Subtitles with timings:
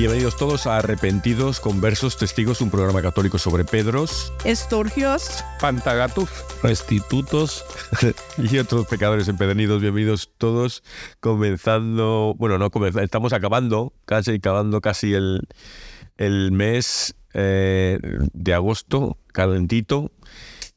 [0.00, 6.30] Bienvenidos todos a Arrepentidos, Conversos, Testigos, un programa católico sobre Pedros, Estorgios, Pantagatus,
[6.62, 7.66] Restitutos
[8.38, 9.82] y otros pecadores empedernidos.
[9.82, 10.82] Bienvenidos todos,
[11.20, 15.46] comenzando, bueno, no comenzando, estamos acabando, casi acabando casi el,
[16.16, 17.98] el mes eh,
[18.32, 20.12] de agosto, calentito.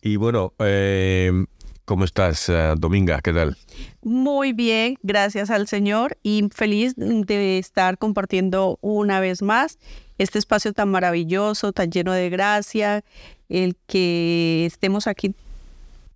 [0.02, 1.46] Y bueno, eh,
[1.86, 3.22] ¿cómo estás, eh, Dominga?
[3.22, 3.58] ¿Qué tal?
[4.02, 9.80] Muy bien, gracias al Señor y feliz de estar compartiendo una vez más
[10.18, 13.04] este espacio tan maravilloso, tan lleno de gracia,
[13.50, 15.36] el que estemos aquí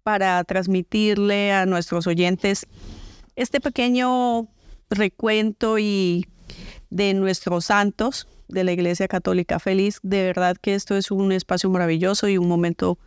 [0.04, 2.66] para transmitirle a nuestros oyentes
[3.36, 4.48] este pequeño
[4.90, 6.28] recuento y
[6.90, 10.00] de nuestros santos de la Iglesia Católica Feliz.
[10.04, 12.98] De verdad que esto es un espacio maravilloso y un momento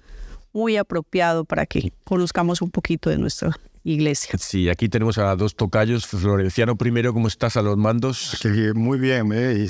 [0.52, 3.50] muy apropiado para que conozcamos un poquito de nuestra
[3.82, 4.30] iglesia.
[4.38, 6.06] Sí, aquí tenemos a dos tocayos.
[6.06, 8.38] Florenciano primero, ¿cómo estás a los mandos?
[8.42, 9.66] Que muy bien, ¿eh?
[9.66, 9.68] Y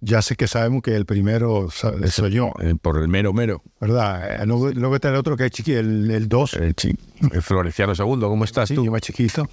[0.00, 3.62] ya sé que sabemos que el primero soy yo, Eh, por el mero mero.
[3.80, 4.42] ¿verdad?
[4.42, 6.54] Eh, Luego, luego está el otro que es chiqui, el, el dos.
[6.54, 6.94] El, chi-
[7.32, 8.84] el Florenciano segundo, ¿cómo estás Sí, tú?
[8.84, 9.48] yo más chiquito.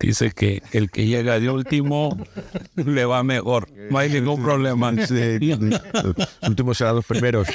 [0.00, 2.18] Dice que el que llega de último
[2.74, 3.68] le va mejor.
[3.88, 4.90] No hay ningún problema.
[4.90, 5.10] Los
[6.48, 7.46] últimos serán los primeros.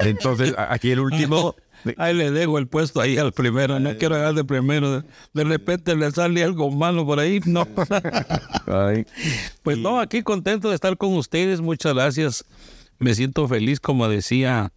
[0.00, 1.54] Entonces, aquí el último.
[1.96, 3.78] Ahí le dejo el puesto ahí al primero.
[3.80, 5.02] No quiero llegar de primero.
[5.32, 7.40] De repente le sale algo malo por ahí.
[7.44, 7.66] No.
[9.62, 11.60] Pues no, aquí contento de estar con ustedes.
[11.60, 12.44] Muchas gracias.
[12.98, 14.72] Me siento feliz, como decía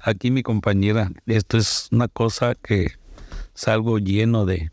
[0.00, 1.10] aquí mi compañera.
[1.26, 2.92] Esto es una cosa que
[3.54, 4.70] salgo lleno de,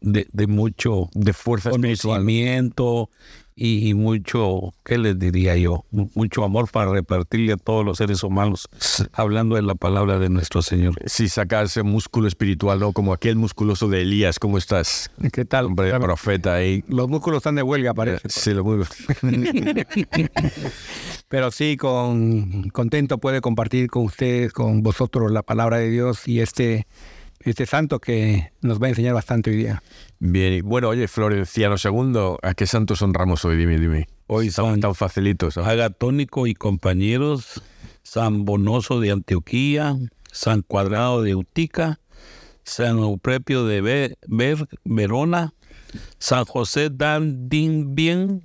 [0.00, 2.24] de, de mucho de fuerza espiritual.
[3.54, 5.84] Y, y mucho, ¿qué les diría yo?
[5.90, 8.68] Mu- Mucho amor para repartirle a todos los seres humanos,
[9.12, 10.94] hablando de la palabra de nuestro Señor.
[11.06, 12.92] Si sacas ese músculo espiritual, ¿no?
[12.92, 15.10] Como aquel musculoso de Elías, ¿cómo estás?
[15.32, 15.66] ¿Qué tal?
[15.66, 16.82] Hombre, profeta ahí.
[16.88, 18.28] Los músculos están de huelga, parece.
[18.28, 18.84] Sí, lo muy
[21.28, 26.40] Pero sí, con, contento puede compartir con ustedes, con vosotros, la palabra de Dios y
[26.40, 26.86] este,
[27.44, 29.82] este santo que nos va a enseñar bastante hoy día.
[30.18, 33.56] Bien, y bueno, oye, Florenciano segundo, ¿a qué santos honramos hoy?
[33.56, 34.08] Dime, dime.
[34.26, 35.56] Hoy son tan facilitos.
[35.56, 35.64] ¿no?
[35.64, 37.62] Agatónico y compañeros,
[38.02, 39.96] San Bonoso de Antioquía,
[40.30, 42.00] San Cuadrado de Utica,
[42.64, 45.52] San Euprepio de Ve- Ver- Verona,
[46.18, 48.42] San José Dan Din Bien,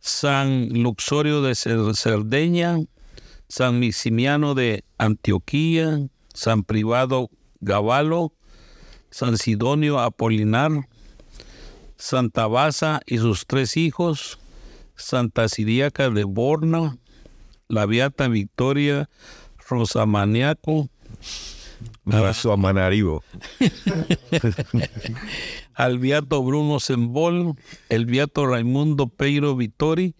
[0.00, 2.78] San Luxorio de Cer- Cerdeña,
[3.48, 5.98] San Maximiano de Antioquía,
[6.32, 7.28] San Privado
[7.62, 8.32] Gavalo,
[9.10, 10.88] San Sidonio Apolinar,
[11.96, 14.38] Santa Basa y sus tres hijos,
[14.96, 16.98] Santa Siriaca de Borna,
[17.68, 19.08] la Beata Victoria
[19.68, 20.90] Rosamaniaco,
[22.04, 23.22] Abrazo a Manarivo.
[25.74, 27.54] al Beato Bruno Sembol,
[27.88, 30.14] el Beato Raimundo Peiro Vittori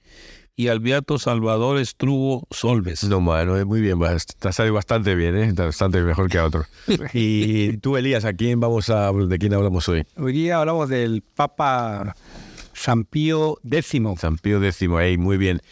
[0.57, 3.05] y al Beato Salvador Estrugo Solves.
[3.05, 3.99] No, mano, muy bien,
[4.39, 5.53] te ha salido bastante bien, ¿eh?
[5.53, 6.67] bastante mejor que a otro.
[7.13, 10.05] y tú, Elías, ¿a quién vamos a, ¿de quién hablamos hoy?
[10.17, 12.15] Hoy día hablamos del Papa
[12.73, 14.03] San Pío X.
[14.19, 15.63] San Pío X, ahí, muy bien.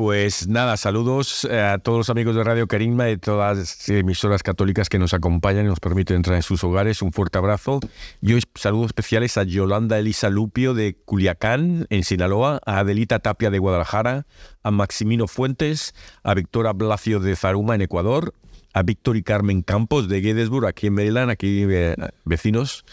[0.00, 3.88] Pues nada, saludos eh, a todos los amigos de Radio Carisma y de todas las
[3.90, 7.02] emisoras católicas que nos acompañan y nos permiten entrar en sus hogares.
[7.02, 7.80] Un fuerte abrazo.
[8.22, 13.50] Y hoy saludos especiales a Yolanda Elisa Lupio de Culiacán, en Sinaloa, a Adelita Tapia
[13.50, 14.24] de Guadalajara,
[14.62, 18.32] a Maximino Fuentes, a Victoria Blacio de Zaruma, en Ecuador,
[18.72, 21.94] a Víctor y Carmen Campos de Gedesburg, aquí en Maryland, aquí eh,
[22.24, 22.86] vecinos,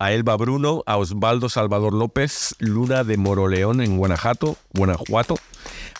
[0.00, 5.36] a Elba Bruno, a Osvaldo Salvador López, Luna de Moroleón en Guanajuato, Guanajuato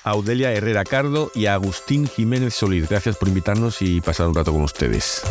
[0.02, 2.88] a Audelia Herrera Cardo y a Agustín Jiménez Solís.
[2.88, 5.22] Gracias por invitarnos y pasar un rato con ustedes.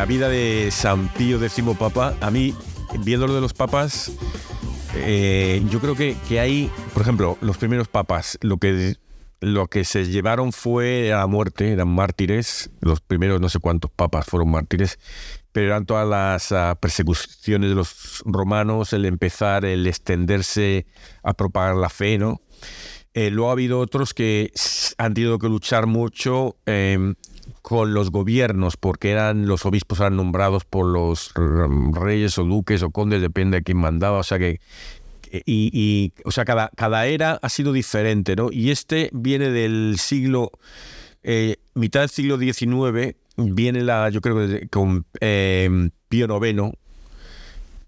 [0.00, 2.54] La vida de San Pío X Papa, a mí,
[3.00, 4.10] viendo lo de los papas,
[4.94, 8.94] eh, yo creo que, que hay, por ejemplo, los primeros papas, lo que,
[9.40, 13.90] lo que se llevaron fue a la muerte, eran mártires, los primeros no sé cuántos
[13.90, 14.98] papas fueron mártires,
[15.52, 20.86] pero eran todas las ah, persecuciones de los romanos, el empezar, el extenderse
[21.22, 22.40] a propagar la fe, ¿no?
[23.12, 24.50] Eh, luego ha habido otros que
[24.96, 27.16] han tenido que luchar mucho em,
[27.62, 31.32] con los gobiernos, porque eran los obispos eran nombrados por los
[31.92, 34.60] reyes o duques o condes, depende de quién mandaba, o sea que
[35.32, 38.50] y, o sea cada, cada era ha sido diferente, ¿no?
[38.50, 40.50] Y este viene del siglo
[41.22, 46.72] eh, mitad del siglo XIX, viene la, yo creo con em, Pío IX,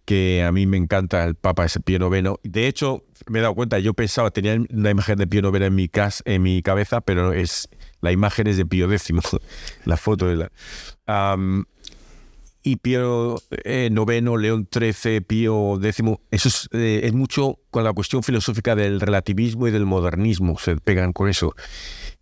[0.05, 2.35] que a mí me encanta el Papa ese Pío IX.
[2.43, 5.75] De hecho, me he dado cuenta, yo pensaba, tenía una imagen de Pío IX en
[5.75, 7.69] mi, casa, en mi cabeza, pero es
[8.03, 9.13] la imagen es de Pío X,
[9.87, 11.37] la foto de la...
[12.63, 17.93] y Pío eh, noveno, León XIII, Pío X, eso es, eh, es, mucho con la
[17.93, 21.55] cuestión filosófica del relativismo y del modernismo, se pegan con eso.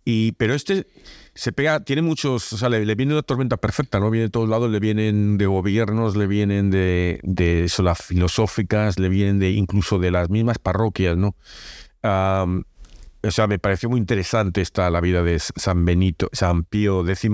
[0.05, 0.87] Y, pero este
[1.33, 4.09] se pega, tiene muchos, o sea, le, viene una tormenta perfecta, ¿no?
[4.09, 8.99] Viene de todos lados, le vienen de gobiernos, le vienen de, de eso, las filosóficas,
[8.99, 11.35] le vienen de incluso de las mismas parroquias, ¿no?
[13.23, 17.29] O sea, me pareció muy interesante esta la vida de San Benito, San Pío X,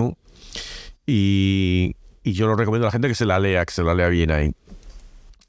[1.06, 3.94] y, y yo lo recomiendo a la gente que se la lea, que se la
[3.94, 4.52] lea bien ahí.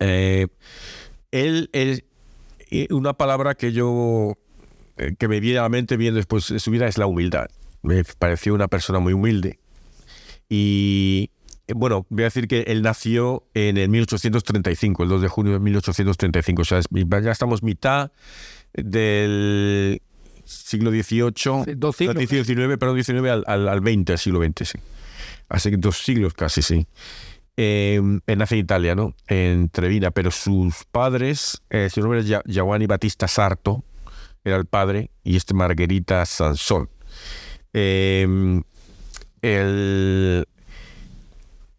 [0.00, 0.46] Eh,
[1.32, 2.04] él es
[2.90, 4.36] una palabra que yo
[4.98, 7.46] eh, que me viene a la mente viendo después de su vida es la humildad.
[7.82, 9.58] Me pareció una persona muy humilde.
[10.48, 11.30] Y
[11.74, 15.60] bueno, voy a decir que él nació en el 1835, el 2 de junio de
[15.60, 16.62] 1835.
[16.62, 16.80] O sea,
[17.22, 18.10] ya estamos mitad
[18.72, 20.02] del
[20.48, 24.78] siglo XVIII, dos siglos, XIX, perdón, XIX al, al, al, 20, al siglo XX, sí.
[25.70, 26.86] Que dos siglos casi, sí.
[27.56, 28.00] Eh,
[28.36, 29.14] nace en Italia, ¿no?
[29.26, 33.84] En Trevina, pero sus padres, eh, su nombre es Giovanni Battista Sarto,
[34.44, 36.88] era el padre, y este Margherita Sansón.
[37.72, 38.62] Eh,
[39.42, 40.46] el,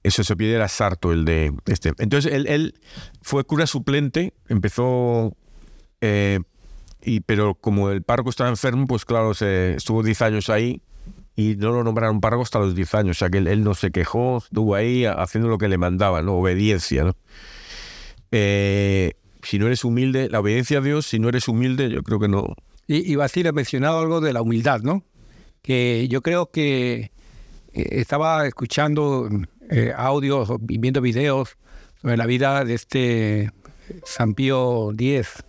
[0.03, 1.93] eso se pide era Sarto, el de este.
[1.97, 2.73] Entonces él, él
[3.21, 5.35] fue cura suplente, empezó
[6.01, 6.39] eh,
[7.09, 10.81] y, pero como el párroco estaba enfermo, pues claro, se estuvo 10 años ahí
[11.35, 13.17] y no lo nombraron párroco hasta los 10 años.
[13.17, 16.35] O sea que él, no se quejó, estuvo ahí haciendo lo que le mandaban, ¿no?
[16.35, 17.15] Obediencia, ¿no?
[18.31, 22.19] Eh, si no eres humilde, la obediencia a Dios, si no eres humilde, yo creo
[22.19, 22.55] que no.
[22.85, 25.03] Y, y Basil ha mencionado algo de la humildad, ¿no?
[25.63, 27.11] Que yo creo que
[27.73, 29.29] eh, estaba escuchando
[29.71, 31.57] eh, audios viendo videos
[32.01, 33.51] sobre la vida de este
[34.03, 35.43] San Pío X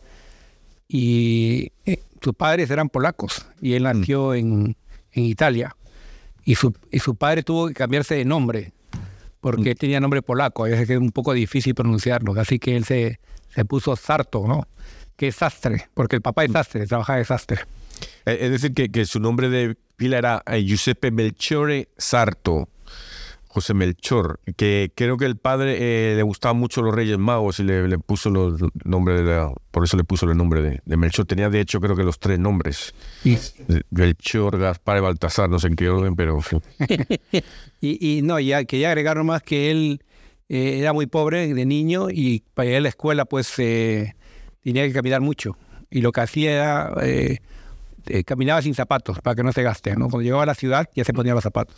[0.92, 3.87] y eh, sus padres eran polacos y él mm.
[3.87, 4.76] nació en,
[5.12, 5.76] en, Italia.
[6.44, 8.73] Y su, y su padre tuvo que cambiarse de nombre
[9.40, 9.78] porque mm.
[9.78, 13.20] tenía nombre polaco, y es un poco difícil pronunciarlo, así que él se,
[13.54, 14.66] se puso Sarto, ¿no?
[15.16, 16.54] que es sastre, porque el papá es mm.
[16.54, 17.61] sastre, trabaja de sastre.
[18.25, 22.70] Eh, es decir, que, que su nombre de pila era eh, Giuseppe Melchiore Sarto.
[23.52, 27.64] José Melchor, que creo que el padre eh, le gustaban mucho los Reyes Magos y
[27.64, 31.26] le, puso los nombres de por eso le puso el nombre de, Melchor.
[31.26, 32.95] Tenía de hecho creo que los tres nombres.
[33.90, 36.38] Melchor, Gaspar y Baltasar, no sé en qué orden, pero...
[37.80, 40.04] y, y, no, ya quería agregar más que él
[40.49, 44.14] eh, era muy pobre de niño y para ir a la escuela pues eh,
[44.62, 45.59] tenía que caminar mucho.
[45.90, 46.95] Y lo que hacía era...
[48.25, 49.97] caminaba sin zapatos para que no se gaste.
[49.97, 50.09] ¿no?
[50.09, 51.75] Cuando llegaba a la ciudad ya se ponía los zapatos.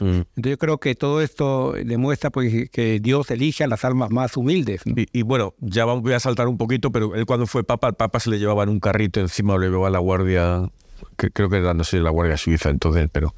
[0.00, 4.36] Entonces yo creo que todo esto demuestra pues, que Dios elige a las almas más
[4.36, 4.82] humildes.
[5.12, 8.20] Y, bueno, ya voy a saltar un poquito, pero él cuando fue papa, al papa
[8.20, 10.70] se le llevaba en un carrito encima, le llevaba la guardia,
[11.16, 13.34] que creo que era, no sé, la guardia suiza entonces, pero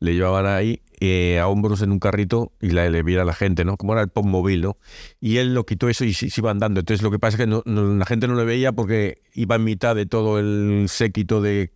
[0.00, 3.34] le llevaban ahí eh, a hombros en un carrito y la, le viera a la
[3.34, 3.76] gente, ¿no?
[3.76, 4.78] Como era el pop móvil, ¿no?
[5.20, 6.80] Y él lo quitó eso y se, iba andando.
[6.80, 9.96] Entonces lo que pasa es que la gente no le veía porque iba en mitad
[9.96, 11.72] de todo el séquito de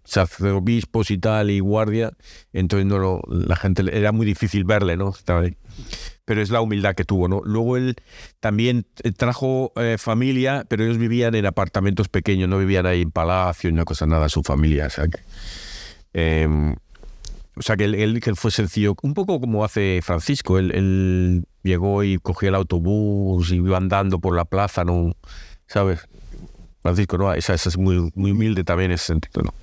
[0.55, 2.13] obispos y tal y guardia.
[2.53, 5.15] Entonces no la gente era muy difícil verle, ¿no?
[6.29, 7.41] Pero es la humildad que tuvo, ¿no?
[7.43, 7.97] Luego él
[8.39, 13.11] también eh, trajo eh, familia, pero ellos vivían en apartamentos pequeños, no vivían ahí en
[13.11, 14.89] palacio, una cosa nada, su familia.
[14.89, 15.07] O sea,
[16.13, 16.77] em,
[17.57, 20.59] o sea, que él, que él fue sencillo, un poco como hace Francisco.
[20.59, 25.17] Él, llegó y cogió el autobús y iba andando por la plaza, ¿no?
[25.67, 26.01] ¿Sabes?
[26.83, 27.33] Francisco, ¿no?
[27.33, 29.55] Esa, es muy, humilde también en ese sentido, ¿no?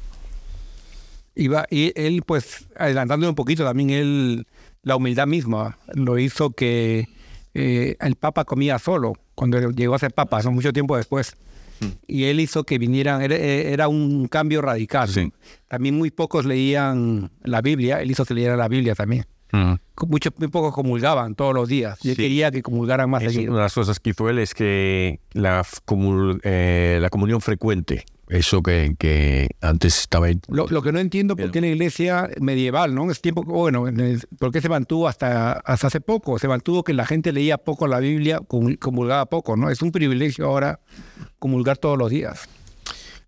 [1.35, 4.47] Iba, y él, pues, adelantándome un poquito, también él,
[4.85, 7.09] la humildad misma, lo hizo que
[7.53, 11.35] eh, el Papa comía solo cuando llegó a ser Papa, hace mucho tiempo después
[12.07, 15.09] y él hizo que vinieran, era, un cambio radical.
[15.67, 19.25] También muy pocos leían la Biblia, él hizo que leyeran la Biblia también.
[20.07, 21.99] Muchos, muy pocos comulgaban todos los días.
[22.01, 23.51] Yo quería que comulgaran más seguido.
[23.51, 25.65] Una de las cosas que hizo él es que la,
[26.43, 30.39] eh, la comunión frecuente eso que, que antes estaba ahí.
[30.47, 33.09] Lo, que no entiendo por qué la iglesia medieval, ¿no?
[33.11, 33.85] Es tiempo, bueno,
[34.39, 36.39] ¿por qué se mantuvo hasta, hasta hace poco?
[36.39, 38.39] Se mantuvo que la gente leía poco la Biblia,
[38.79, 39.69] comulgaba poco, ¿no?
[39.69, 40.79] Es un privilegio ahora
[41.39, 42.47] comulgar todos los días.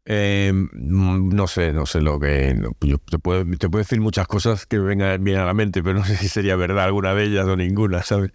[0.09, 2.57] Eh, no sé, no sé lo que.
[2.79, 5.99] Yo te puedo, te puedo decir muchas cosas que vengan bien a la mente, pero
[5.99, 8.31] no sé si sería verdad alguna de ellas o ninguna, ¿sabes?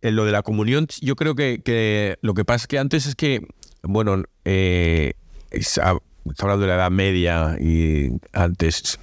[0.00, 3.06] En lo de la comunión, yo creo que, que lo que pasa es que antes
[3.06, 3.46] es que,
[3.82, 5.12] bueno, eh,
[5.52, 5.98] está
[6.38, 8.98] hablando de la Edad Media y antes,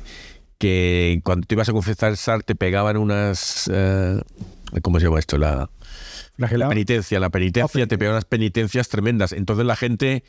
[0.57, 3.69] que cuando te ibas a confesar te pegaban unas...
[3.73, 4.21] Eh,
[4.83, 5.39] ¿Cómo se llama esto?
[5.39, 5.67] La,
[6.37, 9.31] la penitencia, la penitencia, te pegaban unas penitencias tremendas.
[9.31, 10.23] Entonces la gente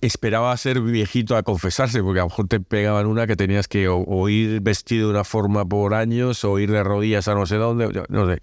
[0.00, 3.88] esperaba ser viejito a confesarse, porque a lo mejor te pegaban una que tenías que
[3.88, 7.56] o, ir vestido de una forma por años o ir de rodillas a no sé
[7.56, 8.42] dónde, no sé.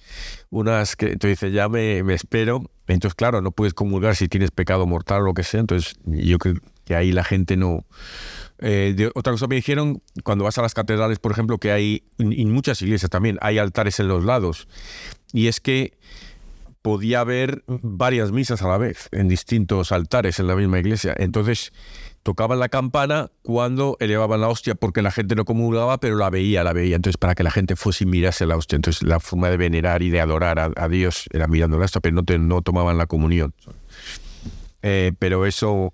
[0.50, 2.64] Unas que te dice, ya me, me espero.
[2.88, 5.60] Entonces, claro, no puedes comulgar si tienes pecado mortal o lo que sea.
[5.60, 7.86] Entonces, yo creo que ahí la gente no...
[8.60, 12.52] Eh, otra cosa me dijeron, cuando vas a las catedrales, por ejemplo, que hay, en
[12.52, 14.68] muchas iglesias también, hay altares en los lados.
[15.34, 15.98] Y es que
[16.86, 21.16] podía haber varias misas a la vez en distintos altares en la misma iglesia.
[21.18, 21.74] Entonces
[22.22, 26.64] tocaban la campana cuando elevaban la hostia porque la gente no comulgaba, pero la veía,
[26.64, 26.96] la veía.
[26.96, 28.76] Entonces para que la gente fuese y mirase la hostia.
[28.76, 32.22] Entonces la forma de venerar y de adorar a, Dios era mirando la hostia, pero
[32.22, 33.56] no, no tomaban la comunión.
[34.84, 35.92] Eh, pero eso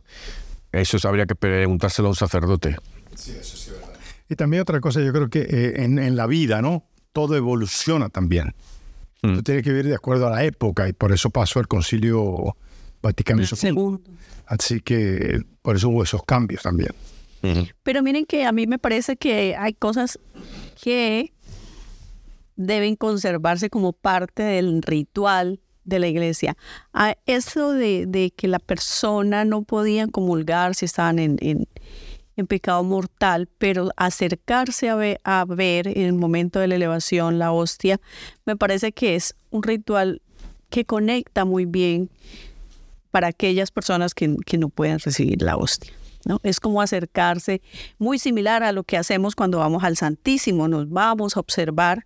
[0.71, 2.77] eso habría que preguntárselo a un sacerdote.
[3.15, 3.89] Sí, eso sí, verdad.
[4.29, 6.85] Y también otra cosa, yo creo que eh, en, la vida, ¿no?
[7.11, 8.55] Todo evoluciona también.
[9.23, 9.39] Mm.
[9.39, 12.55] tiene que vivir de acuerdo a la época y por eso pasó el concilio
[13.01, 13.99] Vaticano II.
[14.47, 16.91] Así que por eso hubo esos cambios también.
[17.83, 20.19] Pero miren que a mí me parece que hay cosas
[20.81, 21.33] que
[22.55, 25.59] deben conservarse como parte del ritual
[25.95, 26.57] de la iglesia.
[26.93, 31.67] A eso de, que la persona no podía comulgar si estaban en, en,
[32.47, 37.51] pecado mortal, pero acercarse a ver, a ver en el momento de la elevación la
[37.51, 38.01] hostia,
[38.47, 40.23] me parece que es un ritual
[40.71, 42.09] que conecta muy bien
[43.11, 45.93] para aquellas personas que, que no pueden recibir la hostia.
[46.25, 46.39] ¿no?
[46.41, 47.61] Es como acercarse,
[47.99, 52.05] muy similar a lo que hacemos cuando vamos al Santísimo, nos vamos a observar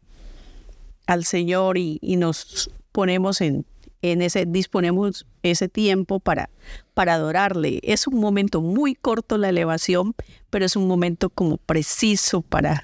[1.05, 3.65] al Señor y, y nos ponemos en,
[4.11, 6.49] en ese, disponemos ese tiempo para,
[6.93, 7.79] para adorarle.
[7.83, 10.15] Es un momento muy corto la elevación,
[10.49, 12.81] pero es un momento como preciso para...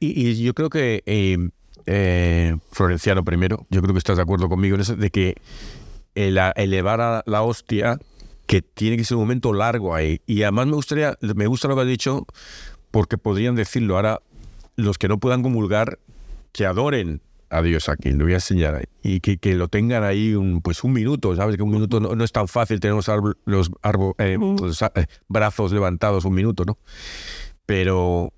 [0.00, 1.38] Y, yo creo que, eh,
[1.86, 5.34] eh, Florenciano primero, yo creo que estás de acuerdo conmigo en eso, de que
[6.14, 7.98] elevar a la hostia,
[8.46, 10.20] que tiene que ser un momento largo ahí.
[10.26, 12.26] Y además me gustaría, me gusta lo que has dicho,
[12.90, 14.22] porque podrían decirlo ahora,
[14.76, 15.98] los que no puedan comulgar,
[16.52, 18.84] que adoren a Dios aquí, lo voy a enseñar ahí.
[19.02, 21.56] Y que, que, lo tengan ahí un, pues un minuto, ¿sabes?
[21.56, 23.08] Que un minuto no, es tan fácil tener los,
[23.44, 23.70] los,
[24.18, 26.78] eh, eh, brazos levantados un minuto, ¿no?
[27.66, 28.32] Pero,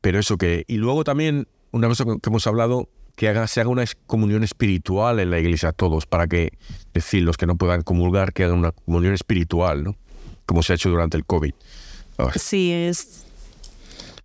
[0.00, 0.64] pero eso que...
[0.66, 5.20] Y luego también, una cosa que hemos hablado, que haga, se haga una comunión espiritual
[5.20, 6.52] en la iglesia todos, para que,
[6.94, 9.96] decir, los que no puedan comulgar, que hagan una comunión espiritual, ¿no?
[10.46, 11.52] Como se ha hecho durante el COVID.
[12.36, 13.25] Sí, es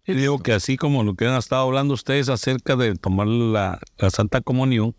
[0.07, 3.79] digo que así como lo que han estado hablando ustedes acerca de tomar la,
[4.09, 4.95] Santa Comunión,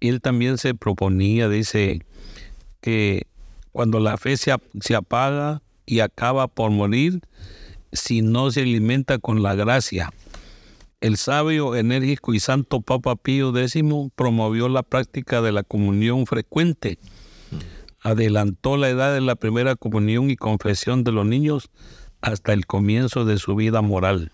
[0.00, 2.04] él también se proponía, dice,
[2.80, 3.26] que
[3.72, 7.20] cuando la fe se, se apaga y acaba por morir,
[7.92, 10.12] si no se alimenta con la gracia.
[11.00, 13.82] el sabio, enérgico y santo Papa Pío X
[14.14, 16.98] promovió la práctica de la comunión frecuente.
[18.00, 21.70] Adelantó la edad de la primera comunión y confesión de los niños
[22.20, 24.32] hasta el comienzo de su vida moral.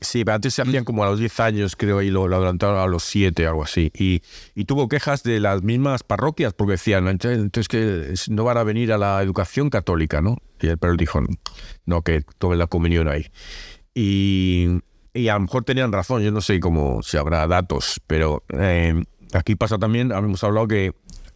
[0.00, 2.86] Sí, pero antes se hacían como a los 10 años, creo, y lo, adelantaron a
[2.86, 3.90] los 7, algo así.
[3.94, 4.20] Y,
[4.64, 8.98] tuvo quejas de las mismas parroquias porque decían, entonces que no van a venir a
[8.98, 10.36] la educación católica, ¿no?
[10.60, 11.20] Y el, pero él dijo,
[11.86, 13.26] no, que tomen la comunión ahí.
[13.94, 14.80] Y,
[15.14, 19.02] y a lo mejor tenían razón, yo no sé cómo si habrá datos, pero eh,
[19.32, 20.92] aquí pasa también, hemos hablado que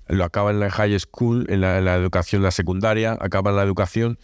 [0.09, 4.19] lo acaba en la high school, en la, educación, la secundaria, acaba en la educación,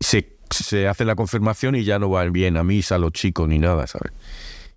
[0.00, 3.58] se, se hace la confirmación y ya no van bien a misa los chicos ni
[3.58, 4.12] nada, ¿sabes?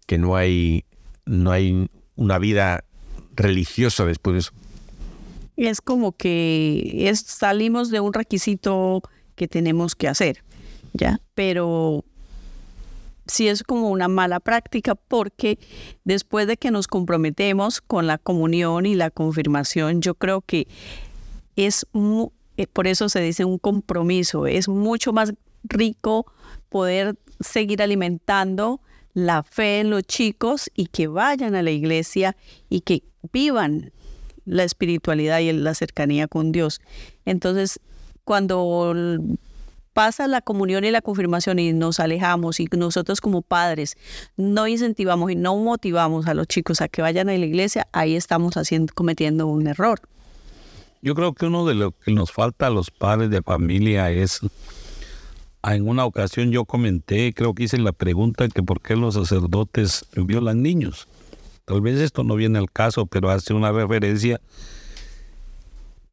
[0.05, 0.85] Que no hay,
[1.25, 2.83] no hay una vida
[3.35, 4.51] religiosa después de eso.
[5.55, 9.01] Es como que salimos de un requisito
[9.35, 10.43] que tenemos que hacer,
[10.93, 11.19] ¿ya?
[11.35, 12.03] Pero
[13.27, 15.59] sí es como una mala práctica porque
[16.03, 20.67] después de que nos comprometemos con la comunión y la confirmación, yo creo que
[21.55, 21.85] es,
[22.57, 26.25] eh, por eso se dice un compromiso, es mucho más rico
[26.69, 28.81] poder seguir alimentando
[29.13, 32.35] la fe en los chicos y que vayan a la iglesia
[32.69, 33.91] y que vivan
[34.45, 36.81] la espiritualidad y la cercanía con Dios.
[37.25, 37.79] Entonces,
[38.23, 38.93] cuando
[39.93, 43.95] pasa la comunión y la confirmación y nos alejamos y nosotros como padres
[44.35, 48.15] no incentivamos y no motivamos a los chicos a que vayan a la iglesia, ahí
[48.15, 50.01] estamos haciendo, cometiendo un error.
[51.01, 54.39] Yo creo que uno de lo que nos falta a los padres de familia es,
[55.71, 60.05] en una ocasión yo comenté, creo que hice la pregunta que por qué los sacerdotes
[60.15, 61.07] violan niños.
[61.65, 64.41] Tal vez esto no viene al caso, pero hace una referencia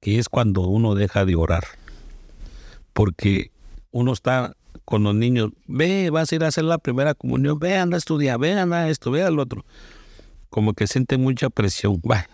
[0.00, 1.64] que es cuando uno deja de orar.
[2.92, 3.50] Porque
[3.90, 4.54] uno está
[4.84, 7.98] con los niños, ve, vas a ir a hacer la primera comunión, ve, anda a
[7.98, 9.64] estudiar, ve, anda a esto, ve al otro.
[10.48, 12.00] Como que siente mucha presión.
[12.08, 12.28] Va,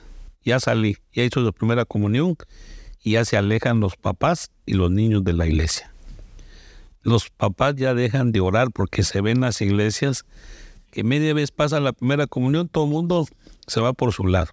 [0.45, 2.37] ya salí, ya hizo la primera comunión
[3.03, 5.96] y ya se alejan los papás y los niños de la iglesia.
[7.07, 10.25] Los papás ya dejan de orar porque se ven las iglesias
[10.91, 13.27] que media vez pasa la primera comunión, todo el mundo
[13.69, 14.49] se va por su lado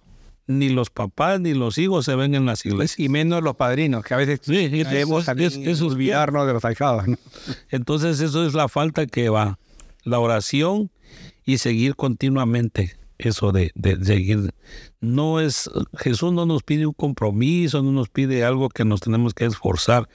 [0.46, 3.00] ni los papás ni los hijos se ven en las iglesias.
[3.00, 7.04] Y menos los padrinos, que a veces sí, debemos es, de los alzados.
[7.70, 9.58] Entonces eso es la falta que va.
[10.02, 10.90] La oración
[11.46, 14.52] y seguir continuamente eso de, de, seguir.
[15.00, 19.32] No es, Jesús no nos pide un compromiso, no nos pide algo que nos tenemos
[19.32, 20.08] que esforzar.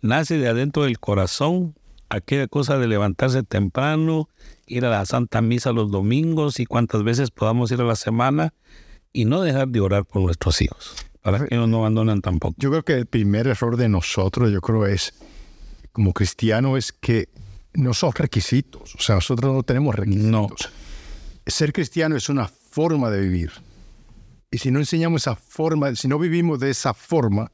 [0.00, 1.74] Nace de adentro del corazón
[2.12, 4.28] aquella cosa de levantarse temprano,
[4.66, 8.52] ir a la Santa Misa los domingos y cuantas veces podamos ir a la semana
[9.12, 12.54] y no dejar de orar por nuestros hijos, para que no abandonen tampoco.
[12.58, 15.14] Yo creo que el primer error de nosotros, yo creo, es,
[15.92, 17.28] como cristiano, es que
[17.72, 18.94] no son requisitos.
[18.94, 20.30] O sea, nosotros no tenemos requisitos.
[20.30, 20.48] No.
[21.46, 23.52] Ser cristiano es una forma de vivir.
[24.50, 27.50] Y si no enseñamos esa forma, si no vivimos de esa forma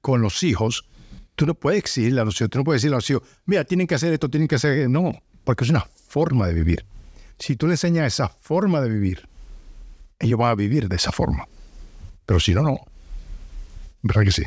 [0.00, 0.86] con los hijos,
[1.38, 3.62] tú no puedes exigirle a los hijos, tú no puedes decirle a los hijos, mira,
[3.62, 4.90] tienen que hacer esto, tienen que hacer...
[4.90, 5.12] No,
[5.44, 6.84] porque es una forma de vivir.
[7.38, 9.28] Si tú le enseñas esa forma de vivir,
[10.18, 11.46] ellos van a vivir de esa forma.
[12.26, 12.80] Pero si no, no.
[14.02, 14.42] ¿Verdad que sí?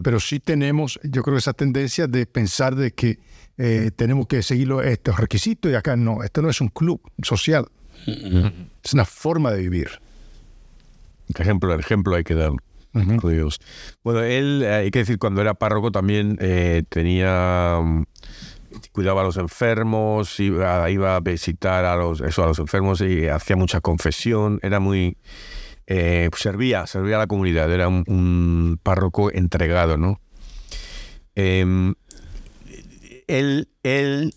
[0.00, 3.18] Pero sí tenemos, yo creo, esa tendencia de pensar de que
[3.58, 6.22] eh, tenemos que seguir estos requisitos y acá no.
[6.22, 7.66] Esto no es un club social.
[8.06, 9.88] Es una forma de vivir.
[11.36, 12.52] Ejemplo, el ejemplo hay que dar.
[14.02, 18.04] Bueno, él, eh, hay que decir, cuando era párroco también eh, tenía mm,
[18.92, 23.28] cuidaba a los enfermos, iba, iba, a visitar a los, eso, a los enfermos y
[23.28, 25.16] hacía mucha confesión, era muy...
[25.88, 30.20] Eh, servía, servía a la comunidad, era un, párroco entregado, ¿no?
[31.36, 31.94] Em,
[33.28, 34.34] él, él,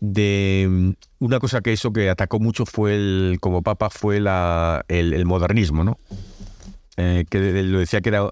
[0.00, 5.26] de una cosa que hizo que atacó mucho fue el, como papa, fue la, el,
[5.26, 5.98] modernismo, ¿no?
[7.02, 8.28] Eh, que lo decía que era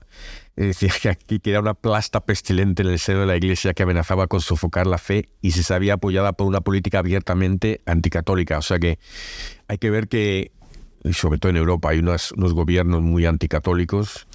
[0.56, 4.42] decía que, era una plasta pestilente en el seno de la iglesia que amenazaba con
[4.42, 8.58] sofocar la fe y se sabía apoyada por una política abiertamente anticatólica.
[8.58, 8.98] O sea que
[9.68, 10.52] hay que ver que,
[11.12, 14.26] sobre todo en Europa, hay unos, unos gobiernos muy anticatólicos.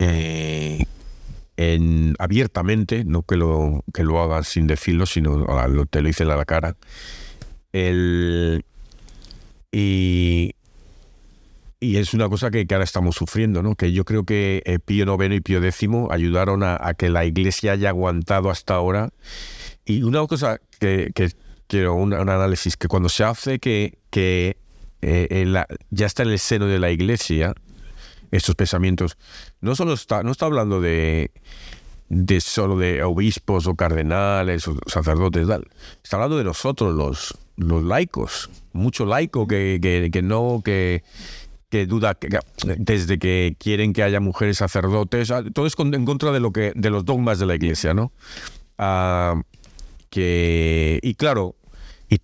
[0.00, 0.84] Eh,
[1.56, 5.46] en, abiertamente, no que lo, que lo hagan sin decirlo, sino
[5.88, 6.74] te lo dicen a la cara.
[7.72, 8.64] El,
[9.70, 10.54] y,
[11.82, 13.74] y es una cosa que, ahora estamos sufriendo, ¿no?
[13.74, 17.72] Que yo creo que eh, Pío IX y Pío X ayudaron a, que la Iglesia
[17.72, 19.10] haya aguantado hasta ahora.
[19.84, 21.12] Y una cosa que,
[21.66, 24.58] quiero un, análisis que cuando se hace que, que
[25.00, 25.52] eh,
[25.90, 27.52] ya está en el seno de la Iglesia
[28.30, 29.18] estos pensamientos,
[29.60, 31.32] no solo está, no está hablando de
[32.08, 35.48] de solo de obispos o cardenales o sacerdotes,
[36.04, 39.78] está hablando de nosotros los los laicos, mucho laico que,
[40.12, 41.02] que, no, que,
[41.72, 42.28] que duda que,
[42.76, 46.74] desde que quieren que haya mujeres sacerdotes, ah, todo es en contra de lo que
[46.76, 48.12] de los dogmas de la iglesia, ¿no?
[48.76, 49.40] Ah,
[50.10, 51.56] que y claro,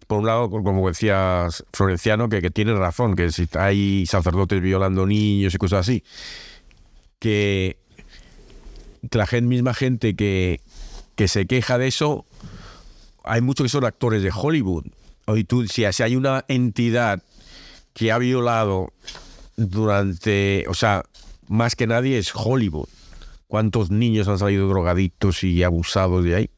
[0.06, 5.06] por un lado, como decías Florenciano, que, que tiene razón, que si hay sacerdotes violando
[5.06, 6.04] niños y cosas así,
[7.18, 7.78] que,
[9.10, 10.60] la misma gente que,
[11.14, 12.26] que se queja de eso,
[13.24, 14.84] hay muchos que son actores de Hollywood.
[15.24, 17.22] Hoy tú, si, hay una entidad
[17.94, 18.92] que ha violado
[19.58, 21.02] durante, o sea,
[21.48, 22.88] más que nadie es Hollywood.
[23.46, 26.50] ¿Cuántos niños han salido drogadictos y abusados de ahí?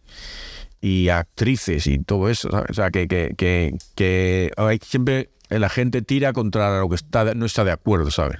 [0.80, 2.48] y actrices y todo eso.
[2.68, 4.50] O sea, que, que, que, que
[4.82, 8.38] siempre la gente tira contra lo que está, no está de acuerdo, ¿sabes?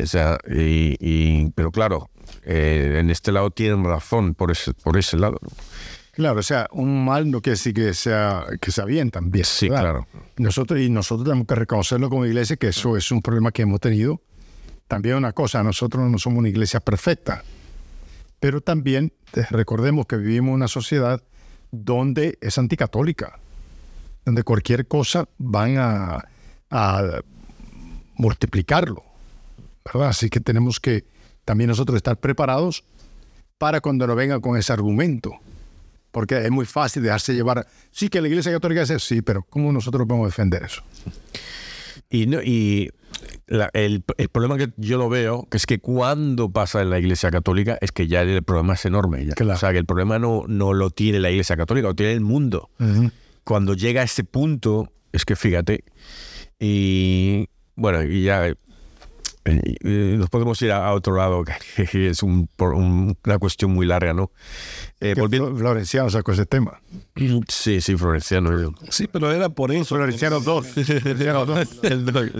[0.00, 2.10] O sea, y, pero claro,
[2.44, 5.38] eh, en este lado tienen razón por ese, por ese lado.
[6.16, 9.44] Claro, o sea, un mal no quiere decir que sea, que sea bien también.
[9.44, 10.06] Sí, claro.
[10.38, 13.80] Nosotros, y nosotros tenemos que reconocerlo como iglesia, que eso es un problema que hemos
[13.80, 14.22] tenido.
[14.88, 17.44] También una cosa, nosotros no somos una iglesia perfecta.
[18.40, 21.22] Pero también eh, recordemos que vivimos en una sociedad
[21.70, 23.38] donde es anticatólica,
[24.24, 26.24] donde cualquier cosa van a,
[28.14, 29.04] multiplicarlo.
[29.84, 30.08] ¿verdad?
[30.08, 31.04] Así que tenemos que
[31.44, 32.84] también nosotros estar preparados
[33.58, 35.38] para cuando nos vengan con ese argumento.
[36.16, 37.66] Porque es muy fácil dejarse llevar.
[37.90, 40.82] Sí, que la Iglesia Católica es sí, pero ¿cómo nosotros podemos defender eso?
[42.08, 42.90] Y, no, y
[43.74, 44.02] el,
[44.32, 47.92] problema que yo lo veo, que es que cuando pasa en la Iglesia Católica, es
[47.92, 49.28] que ya el problema es enorme.
[49.28, 52.22] O sea, que el problema no, no lo tiene la Iglesia Católica, lo tiene el
[52.22, 52.70] mundo.
[53.44, 55.84] Cuando llega a ese punto, es que fíjate,
[56.58, 58.54] y bueno, y ya
[59.48, 64.30] nos podemos ir a, otro lado, que es una cuestión muy larga, ¿no?
[65.00, 66.80] Eh, Florenciano sacó ese tema.
[67.48, 68.74] Sí, sí, Florenciano.
[68.90, 69.94] Sí, pero era por eso.
[69.96, 70.66] Florenciano 2.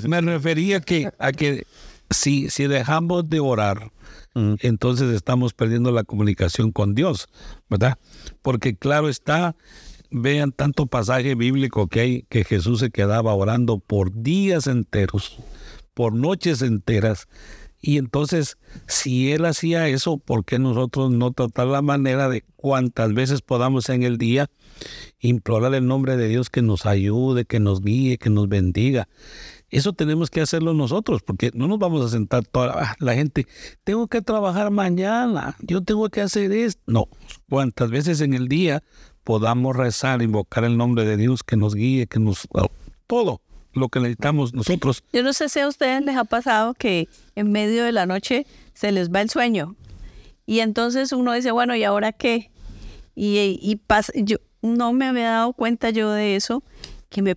[0.09, 1.67] Me refería que, a que
[2.11, 3.93] si, si dejamos de orar,
[4.35, 4.55] mm.
[4.61, 7.29] entonces estamos perdiendo la comunicación con Dios,
[7.69, 7.99] ¿verdad?
[8.43, 9.57] Porque claro está,
[10.11, 15.39] vean tanto pasaje bíblico que hay que Jesús se quedaba orando por días enteros
[15.97, 17.27] por noches enteras.
[17.81, 23.15] Y entonces, si él hacía eso, ¿por qué nosotros no tratar la manera de cuantas
[23.15, 24.51] veces podamos en el día
[25.21, 29.09] implorar el nombre de Dios que nos ayude, que nos guíe, que nos bendiga?
[29.71, 33.47] Eso tenemos que hacerlo nosotros, porque no nos vamos a sentar toda la gente,
[33.83, 36.83] tengo que trabajar mañana, yo tengo que hacer esto.
[36.87, 37.09] No,
[37.49, 38.83] cuantas veces en el día
[39.25, 42.47] podamos rezar, invocar el nombre de Dios que nos guíe, que nos...
[43.07, 43.41] todo
[43.77, 45.05] lo que necesitamos nosotros.
[45.13, 48.47] Yo no sé si a ustedes les ha pasado que en medio de la noche
[48.75, 49.77] se les va el sueño
[50.47, 52.51] y entonces uno dice, bueno, ¿y ahora qué?
[53.15, 56.63] Y, y pasa, yo no me había dado cuenta yo de eso,
[57.09, 57.37] que me,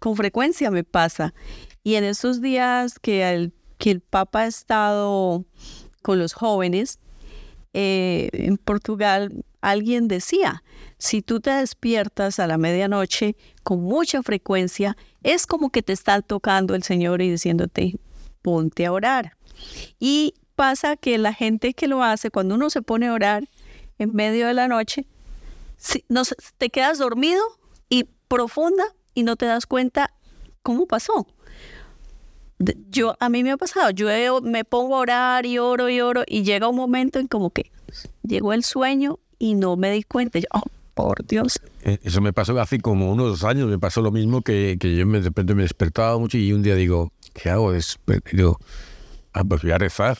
[0.00, 1.34] con frecuencia me pasa.
[1.82, 5.44] Y en estos días que el, que el Papa ha estado
[6.02, 6.98] con los jóvenes,
[7.72, 10.62] eh, en Portugal alguien decía,
[11.00, 16.20] si tú te despiertas a la medianoche con mucha frecuencia, es como que te está
[16.20, 17.98] tocando el Señor y diciéndote,
[18.42, 19.38] ponte a orar.
[19.98, 23.48] Y pasa que la gente que lo hace, cuando uno se pone a orar
[23.98, 25.06] en medio de la noche,
[25.78, 26.22] si, no,
[26.58, 27.42] te quedas dormido
[27.88, 28.84] y profunda
[29.14, 30.12] y no te das cuenta
[30.62, 31.26] cómo pasó.
[32.90, 36.24] Yo, a mí me ha pasado, yo me pongo a orar y oro y oro
[36.26, 37.72] y llega un momento en como que
[38.22, 40.38] llegó el sueño y no me di cuenta.
[40.52, 40.60] Oh,
[41.02, 41.60] por Dios.
[41.82, 44.96] Eh, eso me pasó hace como unos dos años, me pasó lo mismo que, que
[44.96, 47.72] yo me, de repente me despertaba mucho y un día digo, ¿qué hago?
[48.32, 48.58] digo,
[49.32, 50.18] ah, pues voy a rezar.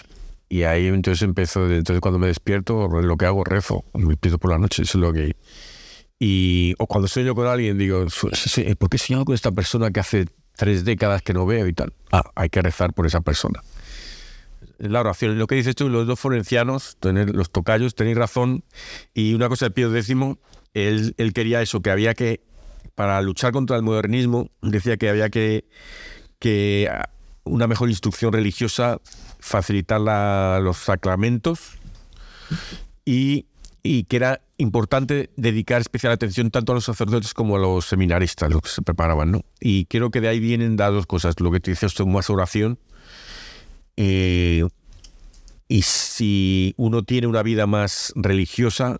[0.49, 3.85] Y ahí entonces empezó, entonces cuando me despierto, lo que hago, rezo.
[3.95, 5.37] Me despierto por la noche, eso es lo que...
[6.19, 8.05] Y, o cuando sueño con alguien, digo,
[8.79, 11.73] ¿por qué he soñado con esta persona que hace tres décadas que no veo y
[11.73, 11.95] tal?
[12.11, 13.63] Ah, hay que rezar por esa persona
[14.89, 15.39] la oración.
[15.39, 18.65] Lo que dices tú, los dos florencianos, tener, los tocayos, tenéis razón.
[19.15, 20.15] Y una cosa de Pío X,
[20.75, 22.43] él, quería eso, que había que,
[22.95, 25.65] para luchar contra el modernismo, decía que había que,
[26.39, 26.89] que
[27.45, 29.01] una mejor instrucción religiosa,
[29.39, 31.79] facilitar los sacramentos
[33.05, 33.47] y,
[33.83, 38.51] y, que era importante dedicar especial atención tanto a los sacerdotes como a los seminaristas,
[38.51, 39.31] los que se preparaban.
[39.31, 39.41] ¿no?
[39.61, 42.79] Y creo que de ahí vienen dos cosas, lo que te dices tú, más oración
[44.03, 44.65] eh,
[45.69, 48.97] y si uno tiene una vida más religiosa,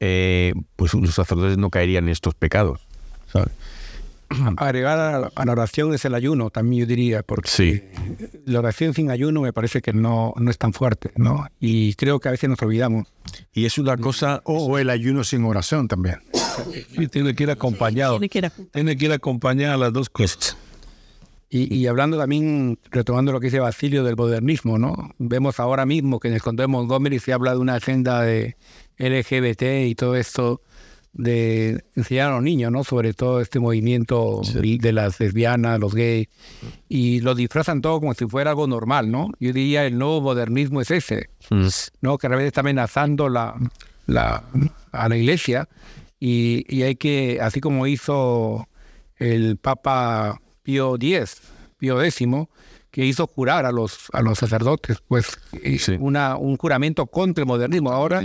[0.00, 2.80] eh, pues los sacerdotes no caerían en estos pecados.
[4.56, 7.82] Agregar a la oración es el ayuno, también yo diría, porque sí.
[8.46, 11.46] la oración sin ayuno me parece que no, no es tan fuerte, ¿no?
[11.58, 13.08] Y creo que a veces nos olvidamos.
[13.52, 14.40] Y es una cosa...
[14.44, 16.20] O, el ayuno sin oración también.
[16.96, 18.18] Y tiene que ir acompañado.
[18.20, 20.56] tiene, que ir acompañado a las dos cosas.
[21.52, 25.12] Y, y, hablando también, retomando lo que dice Basilio del modernismo, ¿no?
[25.18, 28.56] Vemos ahora mismo que en el Condado de Montgomery se habla de una agenda de
[29.00, 30.60] LGBT y todo esto
[31.12, 32.84] de enseñar a los niños, ¿no?
[32.84, 36.28] Sobre todo este movimiento de las lesbianas, los gays,
[36.88, 39.30] y lo disfrazan todo como si fuera algo normal, ¿no?
[39.40, 41.66] Yo diría el nuevo modernismo es ese, mm.
[42.00, 42.18] ¿no?
[42.18, 43.56] Que a veces está amenazando la,
[44.06, 44.44] la,
[44.92, 45.68] a la iglesia
[46.20, 48.68] y, y, hay que, así como hizo
[49.16, 51.40] el Papa Pío X,
[51.78, 52.20] Pío X,
[52.90, 55.38] que hizo jurar a los, a los sacerdotes, pues
[55.98, 57.90] una, un juramento contra el modernismo.
[57.92, 58.22] Ahora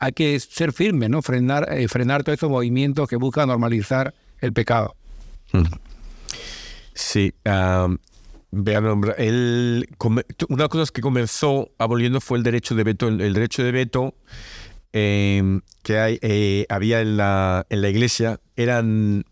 [0.00, 1.20] hay que ser firme, ¿no?
[1.20, 4.96] Frenar, eh, frenar todos esos movimientos que buscan normalizar el pecado.
[6.94, 7.34] Sí.
[7.44, 13.08] vean, el, una de las cosas que comenzó aboliendo fue el derecho de veto.
[13.08, 14.14] El, derecho de veto
[14.92, 19.24] em, que hay, eh, había en la, en la iglesia eran,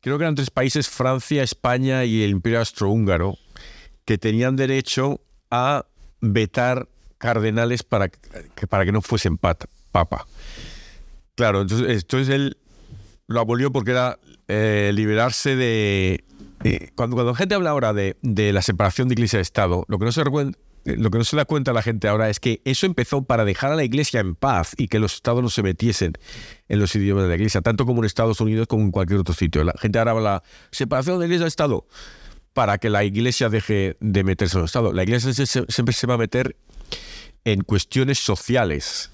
[0.00, 3.38] creo que eran tres países, Francia, España y el Imperio Austrohúngaro,
[4.04, 5.86] que tenían derecho a
[6.20, 10.26] vetar cardenales para que, para que no fuesen pata papa.
[11.36, 12.56] Claro, entonces, entonces él
[13.26, 16.24] lo abolió porque era eh, liberarse de...
[16.94, 19.98] cuando, cuando la gente habla ahora de, de la separación de iglesia y Estado, lo
[19.98, 20.22] que no se
[20.84, 23.70] lo que no se da cuenta la gente ahora es que eso empezó para dejar
[23.70, 26.14] a la iglesia en paz y que los estados no se metiesen
[26.68, 29.34] en los idiomas de la iglesia, tanto como en Estados Unidos como en cualquier otro
[29.34, 29.62] sitio.
[29.62, 31.86] La gente ahora habla separación de iglesia Estado
[32.52, 34.92] para que la iglesia deje de meterse en el Estado.
[34.92, 35.32] La iglesia
[35.68, 36.56] siempre se va a meter
[37.44, 39.10] en cuestiones sociales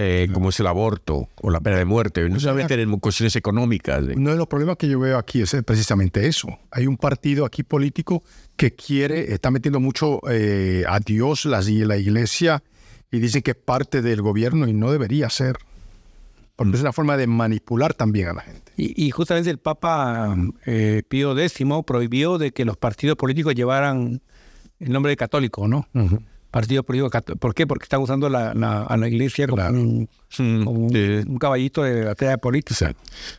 [0.00, 4.04] eh, como es el aborto o la pena de muerte, no solamente en cuestiones económicas.
[4.14, 6.56] Uno de los problemas que yo veo aquí es precisamente eso.
[6.70, 8.22] Hay un partido aquí político
[8.56, 12.62] que quiere, está metiendo mucho eh, a Dios, la, la iglesia,
[13.10, 15.56] y dicen que es parte del gobierno y no debería ser.
[16.54, 18.72] Porque es una forma de manipular también a la gente.
[18.76, 24.22] Y, justamente el Papa eh, Pío X prohibió de que los partidos políticos llevaran
[24.78, 25.88] el nombre de católico, ¿no?
[26.50, 27.66] Partido político ¿Por qué?
[27.66, 30.08] Porque están usando la, a la iglesia como, un,
[30.38, 32.94] un, caballito de batalla política.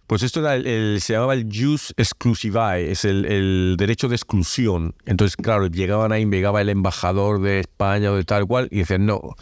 [0.08, 4.96] Pues esto era el, se llamaba el jus exclusivae, es el, el, derecho de exclusión.
[5.06, 9.06] Entonces, claro, llegaban ahí, llegaba el embajador de España o de tal cual y decían,
[9.06, 9.36] no,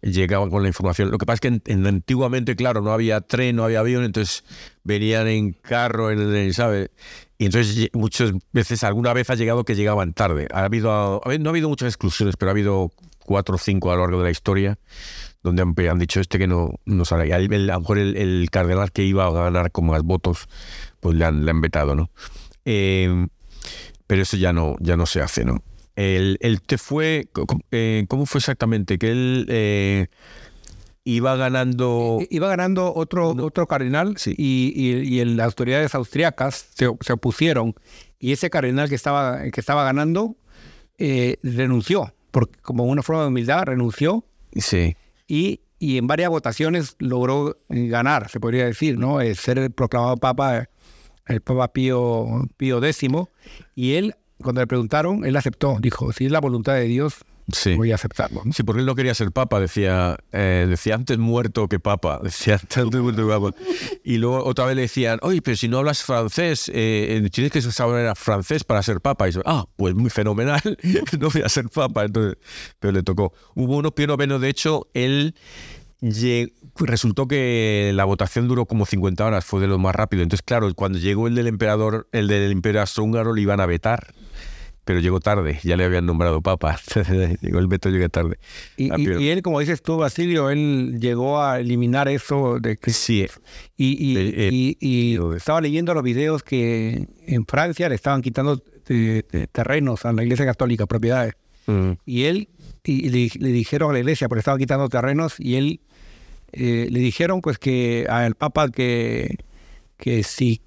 [0.00, 1.10] llegaban con la información.
[1.10, 4.44] Lo que pasa es que en, antiguamente, claro, no había tren, no había avión, entonces
[4.84, 6.90] venían en carro, en, ¿sabes?
[7.38, 10.48] Y entonces muchas veces, alguna vez ha llegado que llegaban tarde.
[10.52, 12.90] Ha habido, no ha habido muchas exclusiones, pero ha habido
[13.28, 14.78] cuatro o cinco a lo largo de la historia,
[15.42, 17.30] donde han, dicho este que no, no sale.
[17.34, 20.48] A lo mejor el, cardenal que iba a ganar con más votos,
[21.00, 22.10] pues le han, le han vetado, ¿no?
[22.64, 23.26] Eh,
[24.06, 25.62] pero eso ya no, ya no se hace, ¿no?
[25.94, 27.28] El, el te fue,
[27.70, 28.98] eh, ¿cómo fue exactamente?
[28.98, 30.06] Que él eh,
[31.04, 32.20] iba ganando...
[32.30, 37.74] Iba ganando otro, otro cardenal y, y, las autoridades austriacas se, se, opusieron
[38.18, 40.34] y ese cardenal que estaba, que estaba ganando
[41.42, 44.24] renunció porque como una forma de humildad renunció.
[44.54, 44.96] Sí.
[45.26, 49.18] Y, y en varias votaciones logró ganar, se podría decir, ¿no?
[49.34, 50.68] ser proclamado papa,
[51.26, 53.08] el Papa Pío, Pío X.
[53.74, 55.76] Y él, cuando le preguntaron, él aceptó.
[55.80, 57.74] Dijo, si es la voluntad de Dios, sí.
[57.74, 58.42] voy a aceptarlo.
[58.52, 62.54] Sí, porque él no quería ser papa, decía, eh, decía antes muerto que papa, decía
[62.54, 63.54] antes muerto que papa.
[64.04, 67.52] Y luego otra vez le decían, oye, pero si no hablas francés, eh, eh tienes
[67.52, 69.26] que saber francés para ser papa.
[69.26, 70.60] Y dice, ah, pues muy fenomenal,
[71.18, 72.04] no voy a ser papa.
[72.04, 72.38] Entonces,
[72.78, 73.32] pero le tocó.
[73.54, 75.34] Hubo uno Pío IX, de hecho, él
[76.80, 80.22] resultó que la votación duró como 50 horas, fue de lo más rápido.
[80.22, 84.14] Entonces, claro, cuando llegó el del emperador, el del imperio austrohúngaro, le iban a vetar
[84.88, 86.80] pero llegó tarde, ya le habían nombrado papa,
[87.42, 88.38] llegó el veto, llegó tarde.
[88.78, 92.90] Y, él, como dices tú, Basilio, él llegó a eliminar eso de que...
[92.90, 93.26] Sí.
[93.76, 98.62] Y, y, estaba leyendo los videos que en Francia le estaban quitando
[99.52, 101.34] terrenos a la iglesia católica, propiedades.
[101.66, 101.90] Mm.
[102.06, 102.48] Y él,
[102.82, 105.80] y le, dijeron a la iglesia, porque estaban quitando terrenos, y él
[106.52, 109.36] eh, le dijeron pues que al papa que,
[109.98, 110.62] que si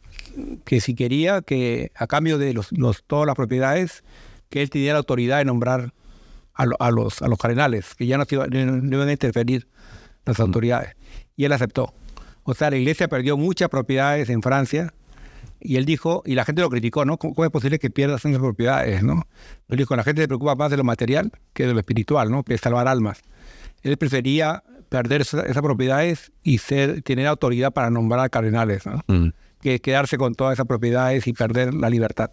[0.66, 2.70] que si quería que a cambio de los,
[3.08, 4.04] todas las propiedades,
[4.50, 5.94] que él tenía la autoridad de nombrar
[6.54, 9.68] a, los, a los cardenales, que ya no, iban a interferir
[10.26, 10.96] las autoridades.
[11.36, 11.94] Y él aceptó.
[12.44, 14.94] O sea, la iglesia perdió muchas propiedades en Francia
[15.60, 17.18] y él dijo, y la gente lo criticó, ¿no?
[17.18, 19.28] ¿Cómo, es posible que pierdas esas propiedades, no?
[19.70, 22.44] Él dijo, la gente se preocupa más de lo material que de lo espiritual, ¿no?
[22.44, 23.22] Que salvar almas.
[23.84, 29.04] Él prefería perder esas, propiedades y ser, tener autoridad para nombrar cardenales, ¿no?
[29.08, 29.30] Mm
[29.62, 32.32] que quedarse con todas esas propiedades y perder la libertad.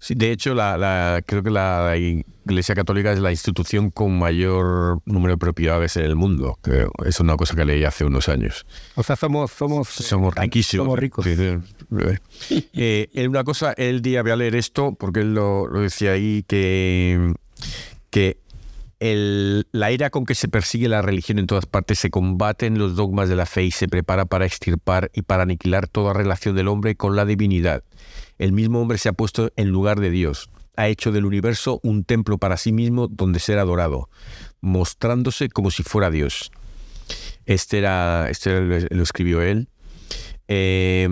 [0.00, 5.34] Sí, de hecho, la, creo que la Iglesia Católica es la institución con mayor número
[5.34, 6.58] de propiedades en el mundo.
[7.04, 8.64] es una cosa que leí hace unos años.
[8.94, 10.84] O sea, somos somos somos riquísimos.
[10.84, 11.26] Somos ricos.
[12.50, 16.44] Eh, una cosa, el día voy a leer esto porque él lo, lo decía ahí
[16.46, 17.34] que
[18.10, 18.38] que
[19.00, 23.28] la ira con que se persigue la religión en todas partes se combaten los dogmas
[23.28, 26.96] de la fe y se prepara para extirpar y para aniquilar toda relación del hombre
[26.96, 27.84] con la divinidad.
[28.38, 32.04] El mismo hombre se ha puesto en lugar de Dios, ha hecho del universo un
[32.04, 34.10] templo para sí mismo donde ser adorado,
[34.60, 36.50] mostrándose como si fuera Dios.
[37.46, 39.68] Este, era, este lo, escribió él.
[40.48, 41.08] Eh,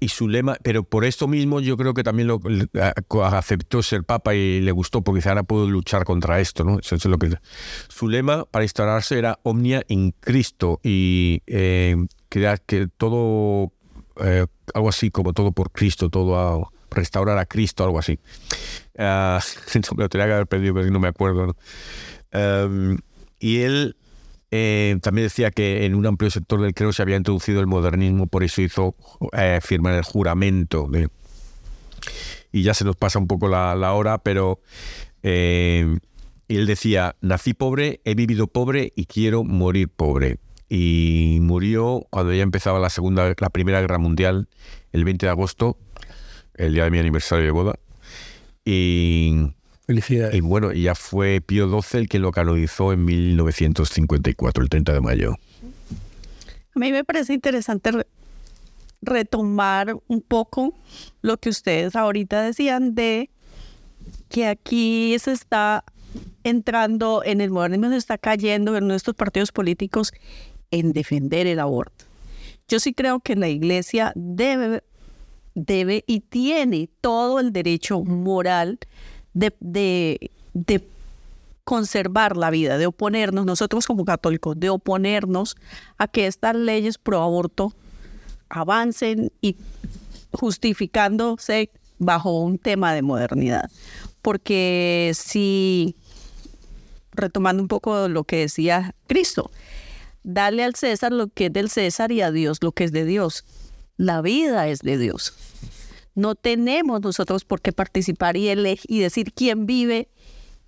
[0.00, 2.40] y su lema, pero por esto mismo yo creo que también lo
[3.24, 6.78] aceptó ser papa y le gustó porque ahora puedo luchar contra esto, ¿no?
[6.78, 7.36] Eso, es lo que
[7.88, 11.96] su lema para instalarse era omnia in Cristo y eh,
[12.28, 13.72] que, todo
[14.20, 18.18] eh, algo así como todo por Cristo, todo a restaurar a Cristo, algo así.
[18.98, 19.38] Uh,
[19.96, 21.56] lo tenía que haber perdido, pero no me acuerdo.
[22.32, 22.98] Em,
[23.38, 23.94] y él
[24.50, 28.26] eh, también decía que en un amplio sector del clero se había introducido el modernismo,
[28.26, 28.94] por eso hizo
[29.32, 30.88] eh, firmar el juramento.
[32.52, 34.60] y ya se nos pasa un poco la, hora, pero
[35.22, 35.98] eh,
[36.48, 40.38] él decía, nací pobre, he vivido pobre y quiero morir pobre.
[40.70, 44.48] Y murió cuando ya empezaba la segunda, la primera guerra mundial,
[44.92, 45.78] el 20 de agosto,
[46.54, 47.78] el día de mi aniversario de boda.
[48.64, 49.52] Y
[49.88, 50.34] Felicidades.
[50.34, 55.00] Y bueno, ya fue Pío XII el que lo canonizó en 1954, el 30 de
[55.00, 55.34] mayo.
[56.74, 58.06] A mí me parece interesante
[59.00, 60.74] retomar un poco
[61.22, 63.30] lo que ustedes ahorita decían de
[64.28, 65.84] que aquí se está
[66.44, 70.12] entrando en el modernismo, se está cayendo en nuestros partidos políticos
[70.70, 72.04] en defender el aborto.
[72.68, 74.84] Yo sí creo que la iglesia debe,
[75.54, 78.78] debe y tiene todo el derecho moral
[79.38, 80.30] de,
[81.64, 85.56] conservar la vida, de oponernos, nosotros como católicos, de oponernos
[85.98, 87.74] a que estas leyes pro aborto
[88.48, 89.56] avancen y
[90.32, 93.70] justificándose bajo un tema de modernidad.
[94.22, 95.94] Porque si,
[97.12, 99.50] retomando un poco lo que decía Cristo,
[100.22, 103.04] darle al César lo que es del César y a Dios lo que es de
[103.04, 103.44] Dios.
[103.96, 105.34] La vida es de Dios.
[106.18, 110.08] No tenemos nosotros por qué participar y, y decir quién vive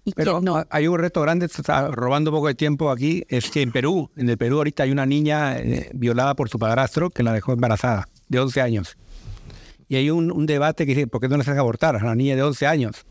[0.05, 0.65] y quién no.
[0.71, 4.13] Hay un reto grande, está robando un poco de tiempo aquí, es que en Perú,
[4.17, 7.53] en el Perú ahorita hay una niña eh, violada por su padrastro que la dejó
[7.53, 8.97] embarazada, de 11 años.
[9.89, 12.37] Y hay un, debate que dice, ¿por qué no le hacen abortar a la niña
[12.37, 13.05] de 11 años?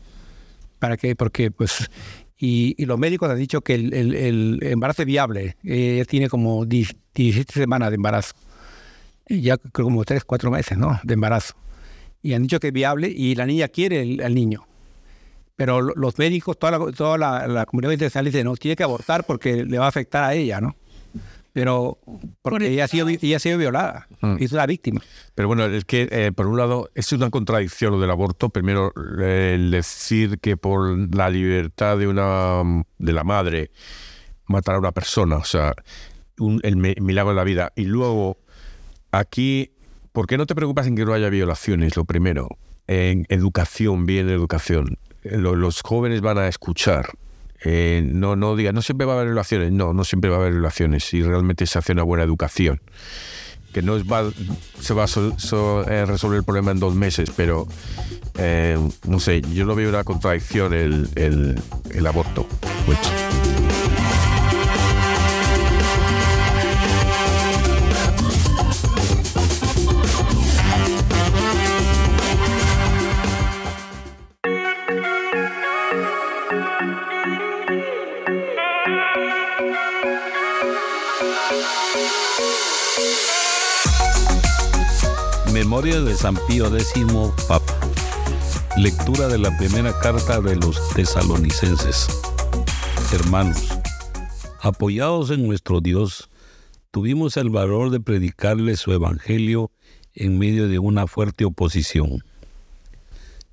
[0.78, 1.14] ¿Para qué?
[1.14, 1.90] Porque, pues,
[2.38, 5.58] y, los médicos han dicho que el, embarazo es viable.
[5.62, 8.32] Ella tiene como 17 semanas de embarazo.
[9.28, 10.98] Ya creo como 3, 4 meses, ¿no?
[11.04, 11.54] De embarazo
[12.22, 14.66] y han dicho que es viable y la niña quiere al niño.
[15.56, 19.64] Pero los médicos, toda la, toda la, comunidad internacional dice, no, tiene que abortar porque
[19.64, 20.74] le va a afectar a ella, ¿no?
[21.52, 21.98] Pero
[22.42, 24.36] porque ella ha, sido, ella ha sido violada, mm.
[24.40, 25.02] es la víctima.
[25.34, 28.48] Pero bueno, es que eh, por un lado es una contradicción lo del aborto.
[28.50, 32.62] Primero, el decir que por la libertad de una
[32.98, 33.70] de la madre
[34.46, 35.74] matar a una persona, o sea,
[36.62, 37.72] el milagro de la vida.
[37.76, 38.38] Y luego,
[39.10, 39.72] aquí
[40.12, 41.96] ¿Por qué no te preocupas en que no haya violaciones?
[41.96, 42.48] Lo primero,
[42.88, 44.98] en educación, bien educación.
[45.22, 47.10] Eh, los jóvenes van a escuchar.
[47.62, 49.70] Eh, no, no digan, no siempre va a haber violaciones.
[49.70, 51.04] No, no siempre va a haber violaciones.
[51.04, 52.80] Si realmente se hace una buena educación.
[53.72, 54.28] Que no va,
[54.80, 57.68] se va a eh, resolver el problema en dos meses, pero
[59.06, 61.60] no sé, yo lo veo una contradicción el, el,
[61.92, 62.48] el aborto.
[85.70, 86.96] Memoria de San Pío X,
[87.46, 87.78] Papa.
[88.76, 92.08] Lectura de la primera carta de los tesalonicenses.
[93.12, 93.68] Hermanos,
[94.62, 96.28] apoyados en nuestro Dios,
[96.90, 99.70] tuvimos el valor de predicarles su evangelio
[100.12, 102.24] en medio de una fuerte oposición.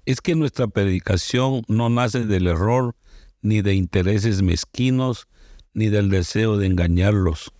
[0.07, 2.95] Es que nuestra predicación no nace del error,
[3.43, 5.28] ni de intereses mezquinos,
[5.76, 7.51] ni del deseo de engañarlos,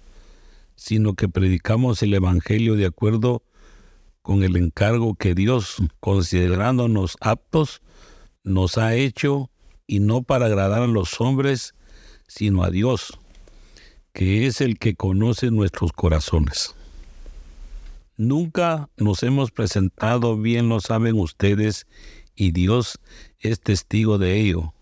[0.76, 3.44] sino que predicamos el Evangelio de acuerdo
[4.28, 7.82] con el encargo que Dios, considerándonos aptos,
[8.44, 9.50] nos ha hecho,
[9.88, 11.76] y no para agradar a los hombres,
[12.28, 13.18] sino a Dios,
[14.12, 16.76] que es el que conoce nuestros corazones.
[18.18, 21.88] Nunca nos hemos presentado, bien lo saben ustedes,
[22.36, 23.00] y Dios
[23.40, 24.74] es testigo de ello,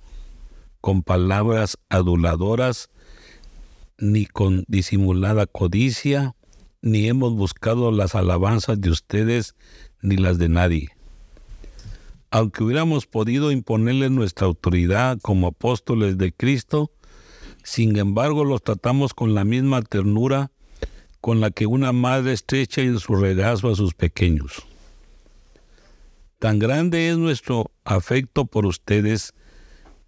[0.81, 2.89] con palabras aduladoras,
[3.99, 6.33] ni con disimulada codicia,
[6.85, 9.55] ni hemos buscado las alabanzas de ustedes
[10.03, 10.89] ni las de nadie.
[12.29, 16.91] Aunque hubiéramos podido imponerles nuestra autoridad como apóstoles de Cristo,
[17.63, 20.51] sin embargo los tratamos con la misma ternura
[21.21, 24.67] con la que una madre estrecha en su regazo a sus pequeños.
[26.37, 29.33] Tan grande es nuestro afecto por ustedes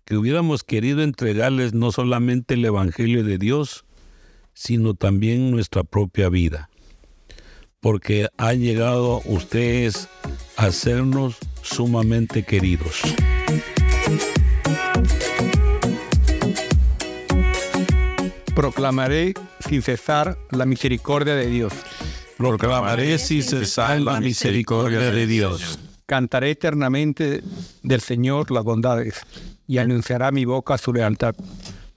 [0.06, 3.87] que hubiéramos querido entregarles no solamente el Evangelio de Dios,
[4.58, 6.72] sino también nuestra propia vida,
[7.80, 10.10] porque han llegado ustedes
[10.56, 13.02] a sernos sumamente queridos.
[18.56, 21.74] Proclamaré sin cesar la misericordia de Dios.
[22.38, 25.78] Proclamaré sin cesar la misericordia de Dios.
[26.08, 27.44] Cantaré eternamente
[27.84, 29.22] del Señor las bondades
[29.68, 31.36] y anunciará mi boca su lealtad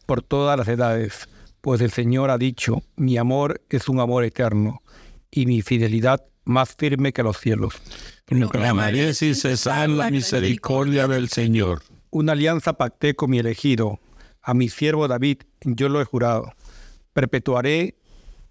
[0.05, 1.30] por todas las edades,
[1.61, 4.83] pues el Señor ha dicho, mi amor es un amor eterno
[5.31, 7.75] y mi fidelidad más firme que los cielos.
[8.27, 11.83] Proclamaré sin cesar la misericordia del Señor.
[12.11, 14.01] Una alianza pacté con mi elegido,
[14.43, 16.53] a mi siervo David yo lo he jurado.
[17.13, 17.97] Perpetuaré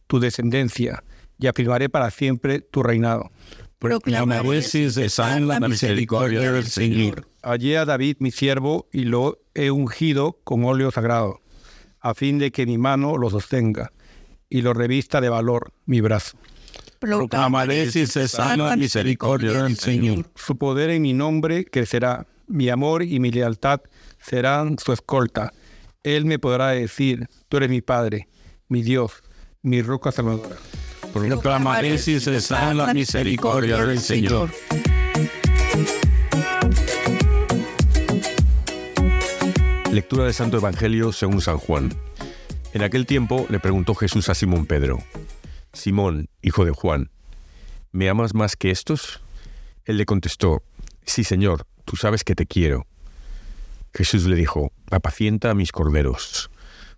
[0.07, 1.03] tu descendencia
[1.38, 3.30] y afirmaré para siempre tu reinado.
[3.80, 7.28] Proclamaré sin cesar la misericordia del Señor.
[7.41, 11.41] Hallé a David mi siervo y lo he ungido con óleo sagrado,
[12.02, 13.91] a fin de que mi mano lo sostenga
[14.50, 16.38] y lo revista de valor mi brazo.
[17.00, 20.26] Proclamaré sin cesar la misericordia del Señor.
[20.36, 23.82] Su poder en mi nombre crecerá, mi amor y mi lealtad
[24.20, 25.54] serán su escolta.
[26.04, 28.28] Él me podrá decir, tú eres mi Padre,
[28.68, 29.24] mi Dios,
[29.62, 30.58] mi roca salvadora.
[31.14, 34.50] Proclamaré sin cesar la misericordia del Señor.
[39.91, 41.89] Lectura del Santo Evangelio según San Juan.
[42.73, 44.99] En aquel tiempo le preguntó Jesús a Simón Pedro,
[45.73, 47.09] Simón, hijo de Juan,
[47.91, 49.19] ¿me amas más que estos?
[49.85, 50.61] Él le contestó,
[51.05, 52.85] Sí, Señor, tú sabes que te quiero.
[53.91, 56.51] Jesús le dijo, apacienta a mis corderos.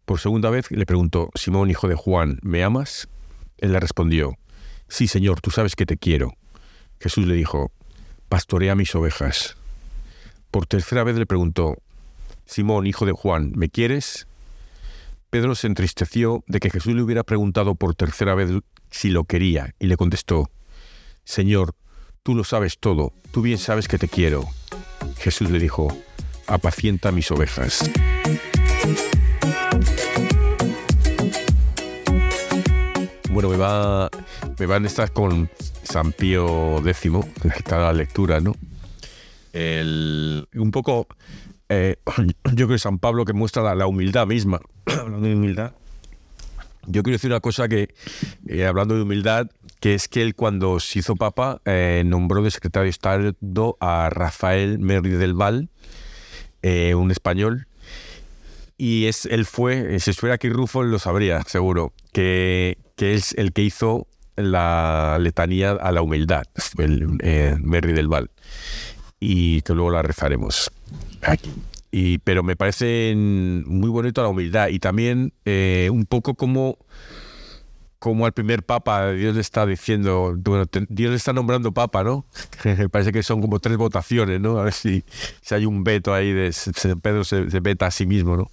[0.03, 3.07] Por segunda vez le preguntó, Simón, hijo de Juan, ¿me amas?
[3.57, 4.37] Él le respondió,
[4.89, 6.33] Sí, Señor, tú sabes que te quiero.
[6.99, 7.71] Jesús le dijo,
[8.27, 9.55] pastorea mis ovejas.
[10.51, 11.77] Por tercera vez le preguntó,
[12.51, 14.27] Simón, hijo de Juan, ¿me quieres?
[15.29, 18.49] Pedro se entristeció de que Jesús le hubiera preguntado por tercera vez
[18.89, 20.51] si lo quería y le contestó,
[21.23, 21.75] Señor,
[22.23, 24.49] tú lo sabes todo, tú bien sabes que te quiero.
[25.19, 25.97] Jesús le dijo,
[26.45, 27.89] apacienta mis ovejas.
[33.29, 34.09] Bueno, me va,
[34.59, 35.49] me van estas con
[35.83, 37.11] San Pío X,
[37.55, 38.53] está la lectura, ¿no?
[39.53, 41.07] El, un poco,
[41.71, 41.95] eh,
[42.53, 45.71] yo creo que San Pablo que muestra la, humildad misma, hablando de humildad.
[46.87, 47.93] Yo quiero decir una cosa que,
[48.47, 49.47] eh, hablando de humildad,
[49.79, 54.09] que es que él cuando se hizo papa eh, nombró de secretario de Estado a
[54.09, 55.69] Rafael Merri del Val,
[56.63, 57.67] un español,
[58.77, 63.53] y es, él fue, si estuviera aquí Rufo lo sabría, seguro, que, que es el
[63.53, 66.43] que hizo la letanía a la humildad,
[66.77, 68.31] el eh, Merry del Val,
[69.21, 70.69] y que luego la rezaremos
[71.21, 71.53] aquí.
[71.91, 76.77] Y, pero me parece muy bonito la humildad y también eh, un poco como,
[77.99, 82.25] como al primer papa Dios le está diciendo, bueno, Dios le está nombrando papa, ¿no?
[82.91, 84.57] parece que son como tres votaciones, ¿no?
[84.57, 85.03] A ver si,
[85.41, 86.51] si hay un veto ahí de
[87.01, 88.49] Pedro se, se veta a sí mismo, ¿no?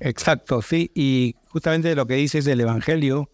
[0.00, 3.30] Exacto, sí, y justamente lo que dice es del Evangelio,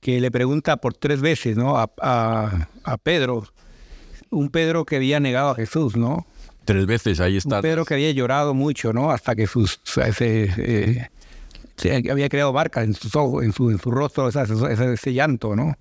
[0.00, 1.78] que le pregunta por tres veces, ¿no?
[1.78, 3.44] A, a, Pedro,
[4.30, 6.26] un Pedro que había negado a Jesús, ¿no?
[6.64, 7.56] Tres veces, ahí está.
[7.56, 9.10] Un Pedro que había llorado mucho, ¿no?
[9.10, 9.80] Hasta que sus,
[10.20, 11.08] eh,
[12.10, 15.76] había creado barcas en sus ojos, en su, en su rostro, ese, ese, llanto, ¿no?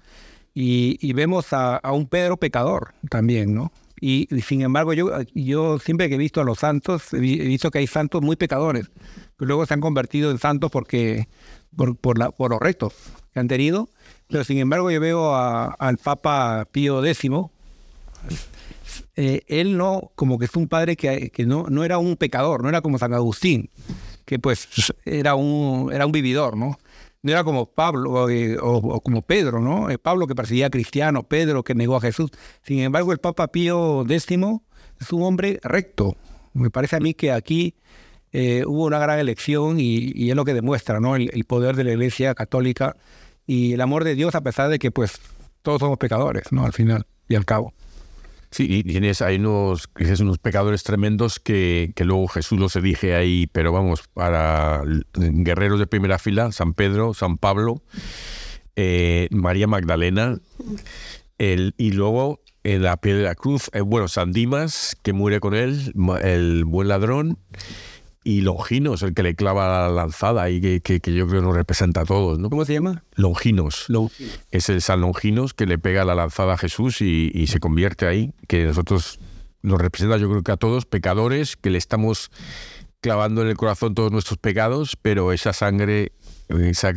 [0.53, 3.71] Y, y vemos a, a, un Pedro pecador también, ¿no?
[3.99, 7.79] Y, sin embargo, yo, yo siempre que he visto a los santos, he visto que
[7.79, 8.89] hay santos muy pecadores,
[9.37, 11.27] que luego se han convertido en santos porque,
[11.75, 12.93] por, por, la, por los retos
[13.33, 13.89] que han tenido.
[14.27, 17.29] Pero sin embargo, yo veo al Papa Pío X,
[19.15, 22.69] eh, él no, como que es un padre que, no, no era un pecador, no
[22.69, 23.69] era como San Agustín,
[24.25, 24.67] que pues
[25.05, 26.77] era un, era un vividor, ¿no?
[27.23, 29.89] No era como Pablo eh, o, como Pedro, ¿no?
[29.89, 32.31] Eh, Pablo que perseguía a cristianos, Pedro que negó a Jesús.
[32.61, 34.27] Sin embargo, el Papa Pío X
[34.99, 36.15] es un hombre recto.
[36.53, 37.75] Me parece a mí que aquí
[38.31, 41.15] eh, hubo una gran elección y, es lo que demuestra, ¿no?
[41.15, 42.95] El, poder de la Iglesia católica
[43.45, 45.19] y el amor de Dios a pesar de que, pues,
[45.61, 46.65] todos somos pecadores, ¿no?
[46.65, 47.73] Al final y al cabo.
[48.49, 49.89] Sí, y tienes hay unos,
[50.19, 54.83] unos pecadores tremendos que, que luego Jesús los elige ahí, pero vamos, para
[55.13, 57.81] guerreros de primera fila, San Pedro, San Pablo,
[58.75, 60.39] eh, María Magdalena,
[61.37, 65.93] el, y luego en la la cruz, eh, bueno, San Dimas, que muere con él,
[66.21, 67.39] el buen ladrón,
[68.27, 72.01] y Longinos, el que le clava la lanzada y que, que, yo creo nos representa
[72.01, 72.37] a todos.
[72.37, 72.49] ¿no?
[72.49, 73.05] ¿Cómo se llama?
[73.15, 73.85] Longinos.
[74.51, 78.33] Es el San Longinos que le pega la lanzada a Jesús y, se convierte ahí,
[78.49, 79.21] que nosotros
[79.61, 82.29] nos representa yo creo que a todos, pecadores, que le estamos
[82.99, 86.11] clavando en el corazón todos nuestros pecados, pero esa sangre,
[86.49, 86.91] esa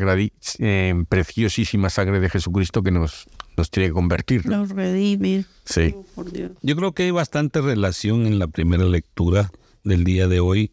[0.59, 4.47] eh, preciosísima sangre de Jesucristo que nos, nos tiene que convertir.
[4.47, 5.45] Nos redime.
[5.65, 5.95] Sí.
[6.17, 6.25] Oh,
[6.61, 9.53] yo creo que hay bastante relación en la primera lectura
[9.85, 10.73] del día de hoy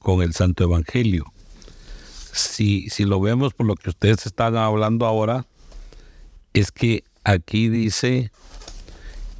[0.00, 1.32] con el Santo Evangelio.
[2.32, 5.46] Si, si lo vemos por lo que ustedes están hablando ahora,
[6.52, 8.32] es que aquí dice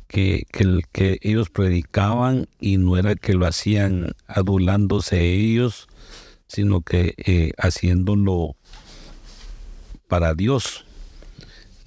[0.06, 0.44] que,
[0.92, 5.88] que, ellos predicaban y no era que lo hacían adulándose ellos,
[6.46, 8.56] sino que eh, haciéndolo
[10.08, 10.84] para Dios.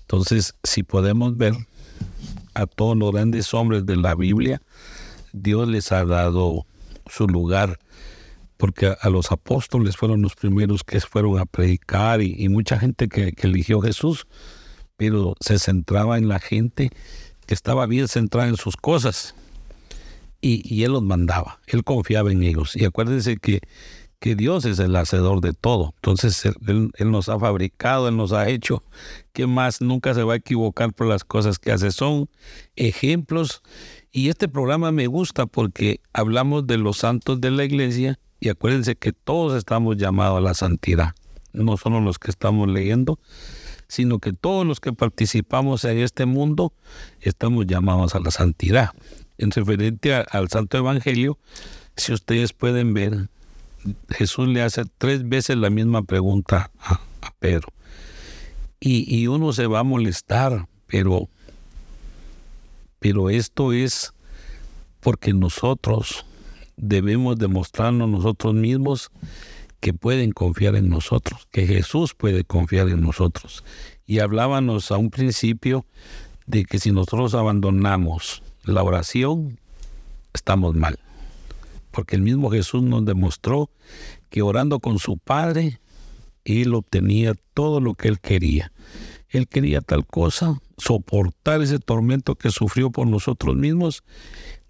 [0.01, 1.53] Entonces, si podemos ver
[2.53, 4.61] a todos los grandes hombres de la Biblia,
[5.33, 6.65] Dios les ha dado
[7.07, 7.79] su lugar
[8.57, 13.33] porque a, los apóstoles fueron los primeros que fueron a predicar y, mucha gente que,
[13.41, 14.27] eligió Jesús,
[14.95, 16.89] pero se centraba en la gente
[17.45, 19.35] que estaba bien centrada en sus cosas
[20.41, 22.75] y, Él los mandaba, Él confiaba en ellos.
[22.75, 23.61] Y acuérdense que,
[24.19, 28.31] que Dios es el hacedor de todo, entonces él, él, nos ha fabricado, Él nos
[28.31, 28.83] ha hecho,
[29.33, 29.81] ¿qué más?
[29.81, 32.29] Nunca se va a equivocar por las cosas que hace, son
[32.75, 33.61] ejemplos.
[34.15, 38.97] Y este programa me gusta porque hablamos de los santos de la iglesia y acuérdense
[38.97, 41.15] que todos estamos llamados a la santidad,
[41.53, 43.17] no solo los que estamos leyendo,
[43.87, 46.73] sino que todos los que participamos en este mundo
[47.21, 48.89] estamos llamados a la santidad.
[49.37, 51.37] En referente al Santo Evangelio,
[51.95, 53.29] si ustedes pueden ver,
[54.09, 56.99] Jesús le hace tres veces la misma pregunta a,
[57.39, 57.69] Pedro.
[58.81, 61.29] Y, y, uno se va a molestar, pero,
[62.99, 64.13] pero esto es
[64.99, 66.25] porque nosotros
[66.77, 69.11] debemos demostrarnos nosotros mismos
[69.79, 73.63] que pueden confiar en nosotros, que Jesús puede confiar en nosotros.
[74.05, 75.85] Y hablábamos a un principio
[76.45, 79.59] de que si nosotros abandonamos la oración,
[80.33, 80.99] estamos mal.
[81.91, 83.69] Porque el mismo Jesús nos demostró
[84.29, 85.79] que orando con su Padre,
[86.45, 88.71] Él obtenía todo lo que Él quería.
[89.29, 94.03] Él quería tal cosa, soportar ese tormento que sufrió por nosotros mismos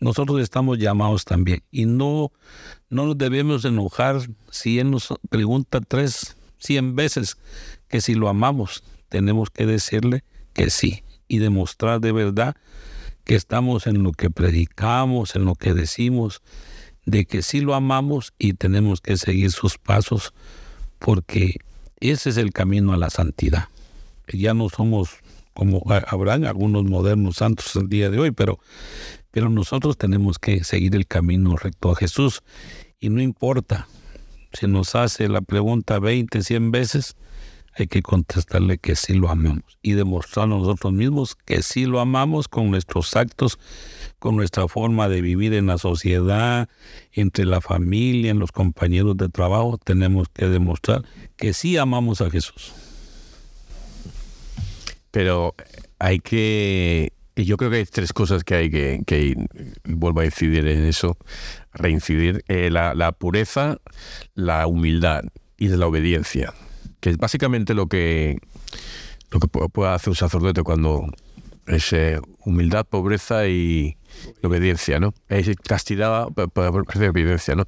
[0.04, 1.64] nosotros estamos llamados también.
[1.72, 2.32] Y no,
[2.90, 7.38] no nos debemos enojar si Él nos pregunta tres, cien veces
[7.88, 12.56] que si lo amamos, tenemos que decirle que sí y demostrar de verdad
[13.24, 16.42] que estamos en lo que predicamos, en lo que decimos,
[17.06, 20.34] de que sí lo amamos y tenemos que seguir sus pasos,
[21.00, 21.60] porque
[22.02, 23.70] ese es el camino a la santidad.
[24.28, 25.12] Ya no somos
[25.54, 28.60] como habrán algunos modernos santos el día de hoy, pero
[29.34, 32.44] pero nosotros tenemos que seguir el camino recto a Jesús.
[33.00, 33.88] Y no importa
[34.54, 37.16] si nos hace la pregunta 20, 100 veces,
[37.76, 42.00] hay que contestarle que sí lo amamos y demostrar a nosotros mismos que sí lo
[42.00, 43.58] amamos con nuestros actos,
[44.20, 46.70] con nuestra forma de vivir en la sociedad,
[47.12, 49.80] entre la familia, en los compañeros de trabajo.
[49.84, 51.04] Tenemos que demostrar
[51.36, 52.72] que sí amamos a Jesús.
[55.14, 55.54] Pero
[56.00, 59.36] hay que yo creo que hay tres cosas que hay que, que
[59.86, 61.18] vuelvo a incidir en eso,
[61.74, 62.44] reincidir.
[62.48, 63.80] Eh, la, pureza,
[64.36, 65.24] la humildad
[65.58, 66.54] y la obediencia,
[67.00, 68.40] que es básicamente lo que,
[69.32, 71.08] lo que puede hacer un sacerdote cuando
[71.68, 73.98] es eh, humildad, pobreza y
[74.44, 75.14] obediencia, ¿no?
[75.30, 77.68] Es castidad, obediencia, ¿no?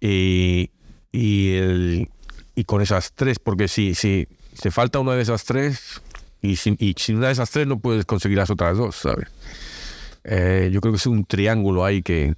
[0.00, 0.70] Y,
[1.10, 2.10] y, el,
[2.54, 6.00] y con esas tres, porque si, si se falta una de esas tres,
[6.42, 9.28] y sin, y sin una de esas tres no puedes conseguir las otras dos, ¿sabes?
[10.24, 12.34] Eh, yo creo que es un triángulo ahí que,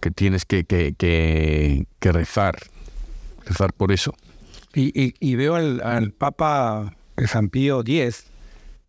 [0.00, 2.56] que tienes que, que, que, rezar,
[3.44, 4.14] rezar por eso.
[4.74, 6.94] Y, y, veo al, al, Papa
[7.26, 8.26] San Pío X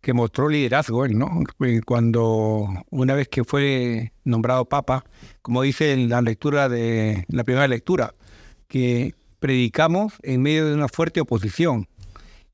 [0.00, 1.42] que mostró liderazgo ¿no?
[1.84, 5.04] Cuando una vez que fue nombrado Papa,
[5.42, 8.14] como dice en la lectura de la primera lectura,
[8.68, 11.88] que predicamos en medio de una fuerte oposición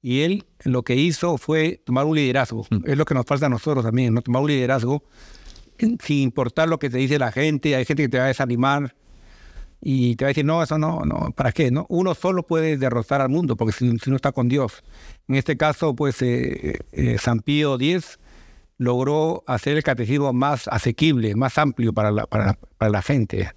[0.04, 2.66] y él lo que hizo fue tomar un liderazgo.
[2.68, 2.90] Mm.
[2.90, 4.20] Es lo que nos falta a nosotros también, ¿no?
[4.20, 5.02] Tomar un liderazgo
[5.78, 7.74] sin importar lo que te dice la gente.
[7.74, 8.94] Hay gente que te va a desanimar
[9.80, 11.70] y te va a decir, no, eso no, no, ¿para qué?
[11.70, 14.84] no Uno solo puede derrotar al mundo porque si, no está con Dios.
[15.26, 18.18] En este caso, pues eh, eh, San Pío X
[18.76, 23.52] logró hacer el catecismo más asequible, más amplio para la, para, la gente.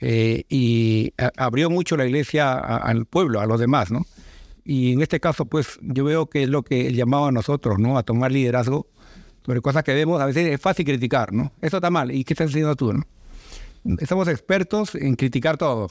[0.00, 4.06] Eh, y abrió mucho la iglesia al pueblo, a los demás, ¿no?
[4.64, 7.78] Y en este caso, pues yo veo que es lo que él llamaba a nosotros,
[7.78, 7.98] ¿no?
[7.98, 8.86] A tomar liderazgo
[9.44, 10.20] sobre cosas que vemos.
[10.20, 11.52] A veces es fácil criticar, ¿no?
[11.60, 12.10] Eso está mal.
[12.10, 13.04] ¿Y qué estás haciendo tú, no?
[14.06, 15.90] Somos expertos en criticar todo.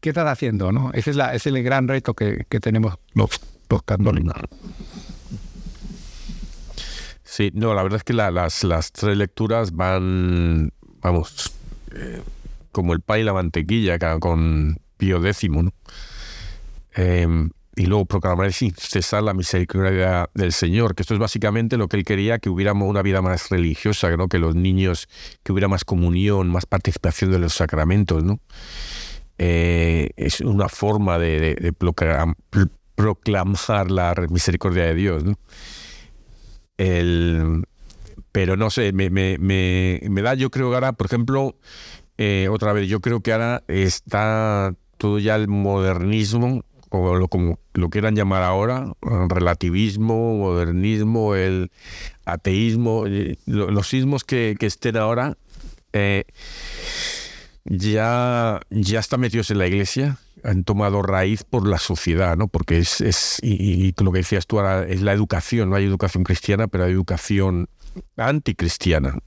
[0.00, 0.90] ¿Qué estás haciendo, no?
[0.94, 3.38] Ese es, la, ese es el gran reto que, que tenemos los,
[3.68, 4.34] los católicos.
[7.32, 10.70] Sí, no, la verdad es que las, las tres lecturas van,
[11.00, 11.52] vamos,
[11.94, 12.20] eh,
[12.72, 15.72] como el pan y la mantequilla con Pío X, ¿no?
[16.94, 21.88] Em, y luego proclamar sin cesar la misericordia del Señor, que esto es básicamente lo
[21.88, 24.28] que él quería, que hubiera una vida más religiosa, ¿no?
[24.28, 25.08] que los niños,
[25.42, 28.22] que hubiera más comunión, más participación de los sacramentos.
[28.24, 28.40] ¿no?
[29.38, 31.72] Eh, es una forma de,
[32.94, 35.24] proclamar la misericordia de Dios.
[35.24, 35.38] ¿no?
[36.76, 37.64] El,
[38.32, 41.56] pero no sé, me, me, me, me, da, yo creo que ahora, por ejemplo,
[42.18, 47.58] eh, otra vez, yo creo que ahora está todo ya el modernismo, o lo, como
[47.72, 51.70] lo quieran llamar ahora, relativismo, modernismo, el
[52.26, 55.38] ateísmo, eh, los sismos que, que estén ahora,
[55.94, 56.24] eh,
[57.64, 62.48] ya, ya están metidos en la iglesia, han tomado raíz por la sociedad, ¿no?
[62.48, 66.24] Porque es, es y, lo que decías tú ahora, es la educación, no hay educación
[66.24, 67.70] cristiana, pero hay educación
[68.18, 69.18] anticristiana,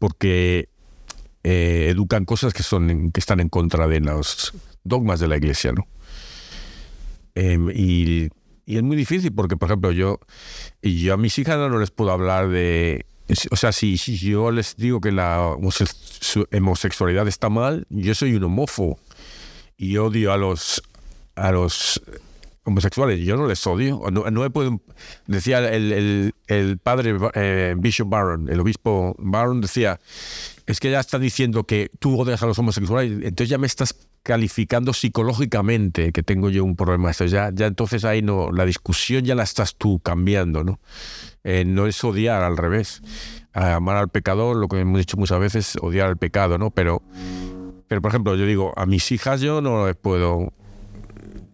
[0.00, 0.68] porque
[1.44, 4.52] eh, educan cosas que son que están en contra de los
[4.86, 5.86] dogmas de la iglesia, ¿no?
[7.34, 8.28] Em, y,
[8.66, 10.18] es muy difícil porque, por ejemplo, yo,
[10.82, 13.06] yo a mis hijas no les puedo hablar de
[13.50, 18.98] o sea, si, yo les digo que la homosexualidad está mal, yo soy un homófobo
[19.76, 20.82] y odio a los
[21.34, 22.00] a los
[22.66, 23.20] homosexuales.
[23.20, 24.02] Yo no les odio.
[24.12, 24.80] No, no puedo,
[25.26, 26.32] decía el,
[26.82, 29.98] padre eh, Bishop Barron, el obispo Barron, decía,
[30.66, 33.94] es que ya está diciendo que tú odias a los homosexuales, entonces ya me estás
[34.22, 37.12] calificando psicológicamente que tengo yo un problema.
[37.12, 40.80] ya, ya entonces ahí no, la discusión ya la estás tú cambiando, ¿no?
[41.44, 43.02] Eh, no es odiar al revés.
[43.52, 46.70] Amar al pecador, lo que hemos dicho muchas veces, odiar al pecado, ¿no?
[46.72, 47.02] Pero,
[47.86, 50.52] pero por ejemplo, yo digo, a mis hijas yo no les puedo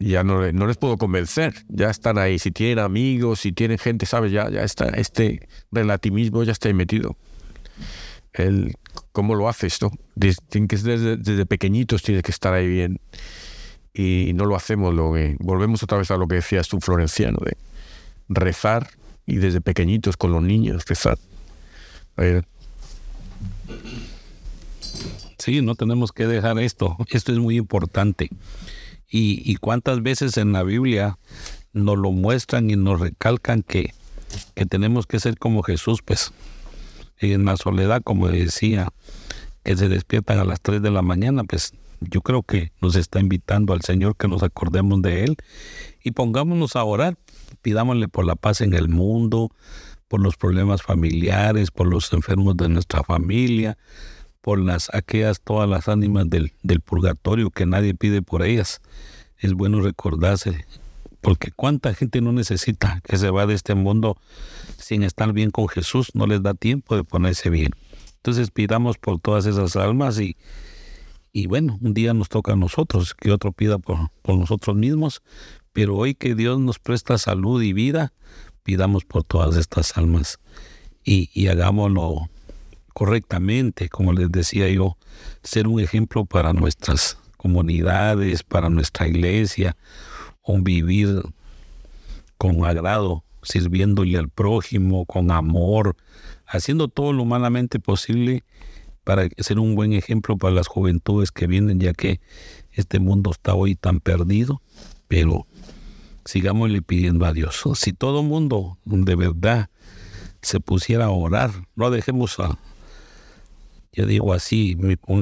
[0.09, 2.39] ya no, no, les puedo convencer, ya están ahí.
[2.39, 4.33] Si tienen amigos, si tienen gente, ¿sabes?
[4.33, 7.17] Ya, ya está, este relativismo ya está ahí metido.
[8.33, 8.75] El,
[9.13, 9.81] ¿Cómo lo haces?
[9.83, 9.91] No?
[10.15, 13.01] Desde, desde, desde, pequeñitos tienes que estar ahí bien.
[13.95, 14.95] Y no lo hacemos.
[14.95, 17.57] Lo volvemos otra vez a lo que decías tú, Florenciano, de
[18.29, 18.89] rezar
[19.27, 21.19] y desde pequeñitos con los niños rezar.
[25.39, 26.97] Sí, no tenemos que dejar esto.
[27.11, 28.31] Esto es muy importante.
[29.13, 31.19] Y, y cuántas veces en la Biblia
[31.75, 33.93] nos lo muestran y nos recalcan que,
[34.55, 36.33] que tenemos que ser como Jesús, pues
[37.19, 38.89] en la soledad, como decía,
[39.65, 43.21] que se despiertan a las 3 de la mañana, pues yo creo que nos está
[43.21, 45.37] invitando al Señor que nos acordemos de Él
[46.03, 47.17] y pongámonos a orar,
[47.61, 49.51] pidámosle por la paz en el mundo,
[50.09, 53.79] por los problemas familiares, por los enfermos de nuestra familia,
[54.43, 58.83] por las aquellas todas las ánimas del, del purgatorio que nadie pide por ellas.
[59.39, 60.67] Es bueno recordarse,
[61.21, 64.19] porque cuánta gente no necesita que se va de este mundo
[64.77, 67.71] sin estar bien con Jesús, no les da tiempo de ponerse bien.
[68.17, 70.37] Entonces pidamos por todas esas almas y,
[71.33, 75.23] y bueno, un día nos toca a nosotros, que otro pida por, por nosotros mismos,
[75.73, 78.13] pero hoy que Dios nos presta salud y vida,
[78.65, 80.39] pidamos por todas estas almas
[81.05, 82.29] y, y hagámoslo
[82.93, 84.97] correctamente, como les decía yo,
[85.43, 89.77] ser un ejemplo para nuestras comunidades, para nuestra iglesia,
[90.45, 91.23] un vivir
[92.39, 95.97] con agrado sirviéndole al prójimo con amor,
[96.47, 98.45] haciendo todo lo humanamente posible
[99.05, 102.21] para ser un buen ejemplo para las juventudes que vienen, ya que
[102.73, 104.63] este mundo está hoy tan perdido,
[105.09, 105.47] pero
[106.25, 107.63] sigámosle pidiendo a Dios.
[107.75, 109.71] Si todo mundo de verdad
[110.41, 112.59] se pusiera a orar, no dejemos a,
[113.93, 114.77] yo digo así,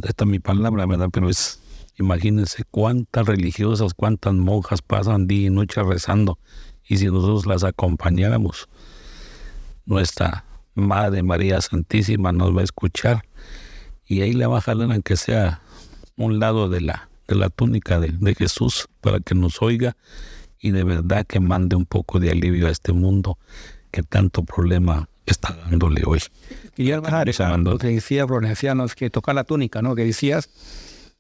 [0.04, 1.08] esta es mi palabra, ¿verdad?
[1.12, 1.60] Pero es,
[1.96, 6.38] imagínense cuántas religiosas, cuántas monjas pasan día y noche rezando
[6.90, 8.68] y si nosotros las acompañáramos,
[9.86, 10.44] nuestra
[10.74, 13.24] Madre María Santísima nos va a escuchar
[14.06, 15.62] y ahí le va a jalar aunque sea
[16.16, 19.96] un lado de la, de la túnica de, Jesús para que nos oiga
[20.58, 23.38] y de verdad que mande un poco de alivio a este mundo
[23.90, 26.20] que tanto problema está dándole hoy.
[26.76, 29.94] Y bajar lo que decía Florenciano, es que toca la túnica, ¿no?
[29.94, 30.50] Que decías,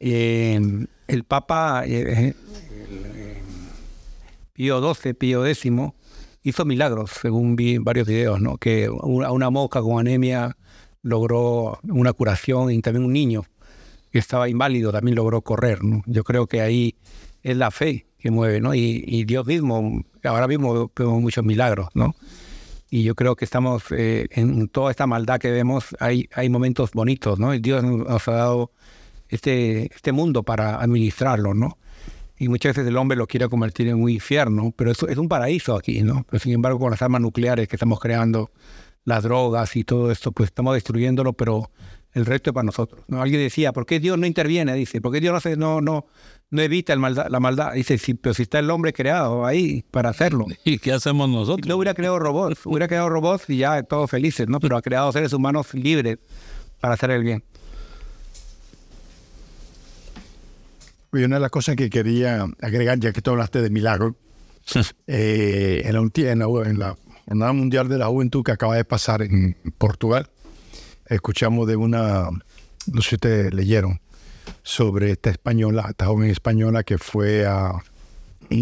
[0.00, 0.60] eh,
[1.06, 2.34] el Papa, eh,
[4.52, 5.70] Pío XII, Pío X,
[6.42, 8.56] hizo milagros, según vi en varios videos, ¿no?
[8.56, 10.56] Que a una mosca con anemia
[11.02, 13.44] logró una curación y también un niño
[14.10, 16.02] que estaba inválido también logró correr, ¿no?
[16.06, 16.96] Yo creo que ahí
[17.42, 18.74] es la fe que mueve, ¿no?
[18.74, 22.14] Y, Dios mismo, ahora mismo vemos muchos milagros, ¿no?
[22.90, 26.90] Y yo creo que estamos eh, en toda esta maldad que vemos, hay, hay momentos
[26.92, 27.54] bonitos, ¿no?
[27.54, 28.72] Y Dios nos ha dado
[29.28, 31.78] este, este mundo para administrarlo, ¿no?
[32.36, 35.28] Y muchas veces el hombre lo quiere convertir en un infierno, pero eso es un
[35.28, 36.24] paraíso aquí, ¿no?
[36.28, 38.50] Pero sin embargo, con las armas nucleares que estamos creando,
[39.04, 41.70] las drogas y todo esto, pues estamos destruyéndolo, pero
[42.12, 43.04] el resto es para nosotros.
[43.08, 43.22] ¿no?
[43.22, 44.74] Alguien decía, ¿por qué Dios no interviene?
[44.74, 46.06] Dice, ¿por qué Dios no, no, no,
[46.50, 47.72] no evita el maldad, la maldad?
[47.72, 50.46] Dice, sí, pero si está el hombre creado ahí para hacerlo.
[50.64, 51.66] ¿Y qué hacemos nosotros?
[51.66, 54.60] no hubiera creado robots, hubiera creado robots y ya todos felices, ¿no?
[54.60, 56.18] Pero ha creado seres humanos libres
[56.80, 57.44] para hacer el bien.
[61.12, 64.14] Y una de las cosas que quería agregar, ya que tú hablaste de milagro,
[65.06, 66.96] eh, en, la, en, la,
[67.26, 70.28] Jornada Mundial de la Juventud que acaba de pasar en Portugal,
[71.06, 72.28] escuchamos de una,
[72.86, 74.00] no sé si ustedes leyeron,
[74.62, 77.72] sobre esta española, esta joven española que fue a,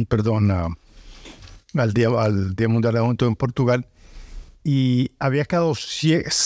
[0.08, 3.86] perdón, al, día, al Día Mundial de la Juventud en Portugal
[4.64, 5.72] y había quedado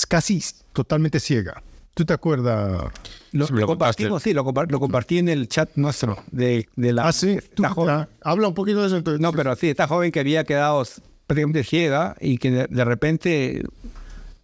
[0.08, 1.62] casi totalmente ciega.
[1.94, 2.90] ¿Tú te acuerdas?
[3.32, 7.08] Lo, compartimos, sí, lo, compartí en el chat nuestro de, de la.
[7.08, 7.38] Ah, sí.
[8.22, 8.96] habla un poquito de eso.
[8.96, 9.20] Entonces.
[9.20, 10.82] No, pero sí, esta joven que había quedado
[11.26, 13.62] prácticamente ciega y que de, repente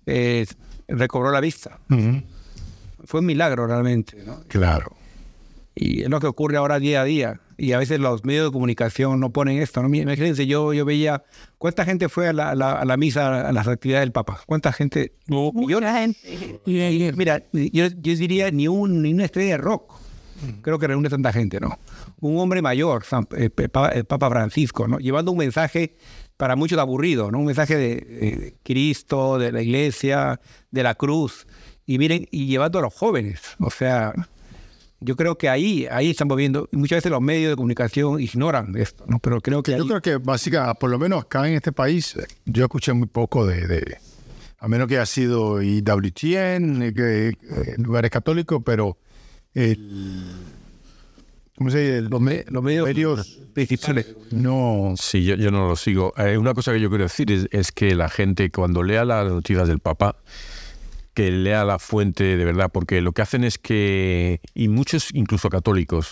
[0.05, 0.47] eh,
[0.89, 1.79] recobró la vista.
[3.09, 4.23] Fue un milagro realmente.
[4.23, 4.43] ¿no?
[4.49, 4.95] Claro.
[5.75, 7.41] Y es lo que ocurre ahora día a día.
[7.57, 9.83] Y a veces los medios de comunicación no ponen esto.
[9.83, 9.89] ¿no?
[9.89, 11.25] Imagínense, yo, yo veía
[11.57, 14.41] cuánta gente fue a la, a la, misa, a las actividades del Papa.
[14.45, 15.15] ¿Cuánta gente?
[15.27, 16.61] Mucha gente.
[17.17, 19.95] Mira, yo, yo, diría ni, un, ni una estrella de rock.
[20.61, 21.79] Creo que reúne tanta gente, ¿no?
[22.21, 23.05] Un hombre mayor,
[23.37, 24.99] el Papa Francisco, ¿no?
[24.99, 25.97] Llevando un mensaje
[26.39, 27.41] para muchos aburrido, ¿no?
[27.41, 30.41] Un mensaje de, Cristo, de la iglesia,
[30.71, 31.48] de la cruz.
[31.89, 33.41] Y miren, y llevando a los jóvenes.
[33.59, 34.13] O sea,
[35.01, 39.05] yo creo que ahí, ahí estamos viendo, muchas veces los medios de comunicación ignoran esto,
[39.07, 39.19] ¿no?
[39.21, 39.75] Pero creo que...
[39.75, 42.15] Yo creo que básicamente, por lo menos acá en este país,
[42.45, 43.97] yo escuché muy poco de,
[44.59, 48.99] a menos que haya sido IWTN, que, eh, lugares católicos, pero
[49.55, 50.27] el
[51.57, 52.03] ¿Cómo se dice?
[52.03, 54.15] Los, medios, principales.
[54.31, 54.95] No.
[54.97, 56.13] Sí, yo, no lo sigo.
[56.17, 59.67] Eh, una cosa que yo quiero decir es, que la gente cuando lea las noticias
[59.67, 60.17] del Papa,
[61.19, 65.51] que lea la fuente de verdad, porque lo que hacen es que, y muchos incluso
[65.51, 66.11] católicos,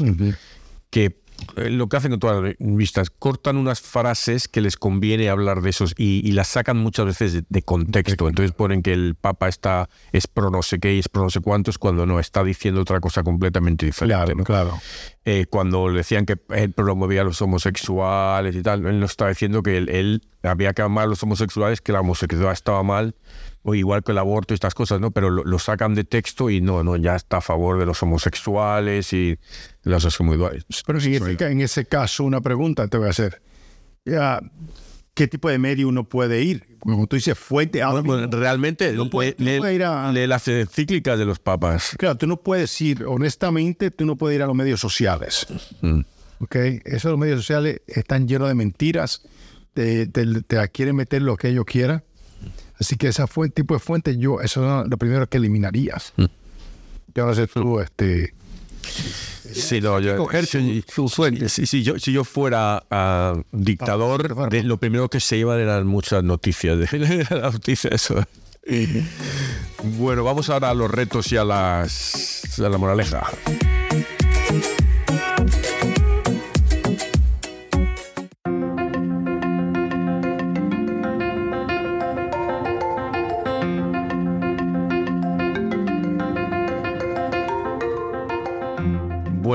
[0.91, 1.23] que
[1.55, 5.61] eh, lo que hacen con todas las revistas, cortan unas frases que les conviene hablar
[5.61, 8.29] de esos y, las sacan muchas veces de, contexto.
[8.29, 11.31] Entonces ponen que el Papa está es pro no sé qué y es pro no
[11.31, 14.35] sé cuántos cuando no, está diciendo otra cosa completamente diferente.
[14.43, 14.81] Claro, claro.
[15.25, 19.29] Eh, cuando le decían que él promovía a los homosexuales y tal, él no está
[19.29, 23.15] diciendo que él, él había que amar a los homosexuales, que la homosexualidad estaba mal
[23.69, 25.11] o igual que el aborto y estas cosas, ¿no?
[25.11, 29.13] Pero lo, sacan de texto y no, no, ya está a favor de los homosexuales
[29.13, 29.39] y de
[29.91, 30.65] los homosexuales.
[30.87, 33.43] Pero significa en ese caso una pregunta te voy a hacer.
[34.05, 34.41] Ya,
[35.15, 36.77] ¿Qué tipo de medio uno puede ir?
[36.79, 37.81] Como tú dices, fuente.
[38.31, 39.35] realmente no puede,
[39.75, 41.97] ir a, las encíclicas de los papas.
[41.99, 45.47] Claro, tú no puedes ir, honestamente, tú no puedes ir a los medios sociales.
[45.81, 46.01] Mm.
[46.39, 46.57] ¿Ok?
[46.85, 49.23] Esos medios sociales están llenos de mentiras,
[49.75, 52.05] te, te quieren meter lo que ellos quieran.
[52.79, 56.13] Así que esa fue, tipo de fuente, yo, eso es lo primero que eliminarías.
[56.17, 56.25] Mm.
[57.15, 58.35] Yo no sé tú, este.
[59.53, 60.83] Sí, no, yo, si,
[61.49, 66.79] si, yo, si yo fuera uh, dictador, lo primero que se iban eran muchas noticias
[66.79, 68.13] de, las noticias.
[69.83, 73.27] bueno, vamos ahora a los retos y a, las, a la moraleja.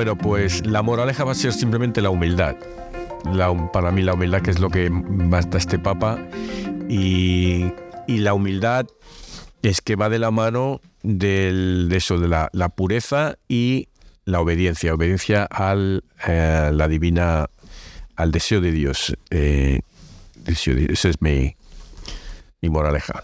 [0.02, 2.56] Bueno, pues la moraleja va a ser simplemente la humildad.
[3.72, 6.18] para mí la humildad que es lo que basta este Papa.
[6.90, 7.72] Y,
[8.08, 8.88] la humildad
[9.62, 13.90] es que va de la mano del, de eso, de la, pureza y
[14.26, 14.92] la obediencia.
[14.92, 17.46] Obediencia al eh, la divina,
[18.16, 19.16] al deseo de Dios.
[19.30, 19.82] Eh,
[20.34, 21.56] deseo de, esa es mi,
[22.60, 23.24] mi moraleja.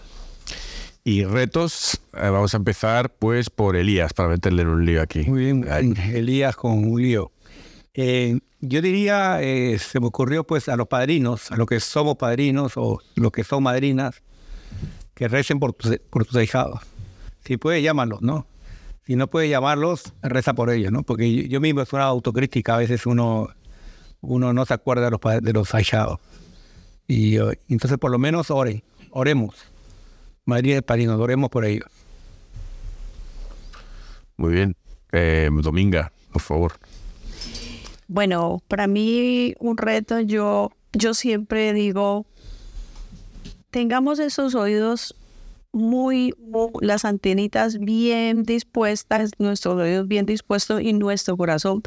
[1.08, 5.20] Y retos, eh, vamos a empezar pues por Elías, para meterle en un lío aquí.
[5.20, 5.64] Muy bien,
[6.12, 7.32] Elías con lío.
[7.94, 12.18] Eh, yo diría, eh, se me ocurrió pues a los padrinos, a los que somos
[12.18, 14.22] padrinos o los que son madrinas,
[15.14, 16.82] que recen por tus, por tus ahijados.
[17.42, 18.46] Si puede, llámalos, ¿no?
[19.06, 21.04] Si no puede llamarlos, reza por ellos, ¿no?
[21.04, 23.48] Porque yo, mismo es una autocrítica, a veces uno,
[24.20, 26.18] uno no se acuerda de los, de los ahijados.
[27.06, 27.36] Y
[27.70, 29.54] entonces por lo menos oren, oremos.
[30.48, 31.86] María de Parino, oremos por ellos.
[34.38, 34.76] Muy bien.
[35.12, 36.72] Eh, Dominga, por favor.
[38.06, 42.24] Bueno, para mí un reto, yo, yo siempre digo,
[43.70, 45.14] tengamos esos oídos
[45.72, 46.32] muy,
[46.80, 51.82] las antenitas bien dispuestas, nuestros oídos bien dispuestos y nuestro corazón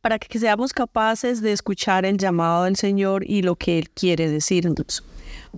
[0.00, 4.30] para que seamos capaces de escuchar el llamado del Señor y lo que Él quiere
[4.30, 5.04] decirnos.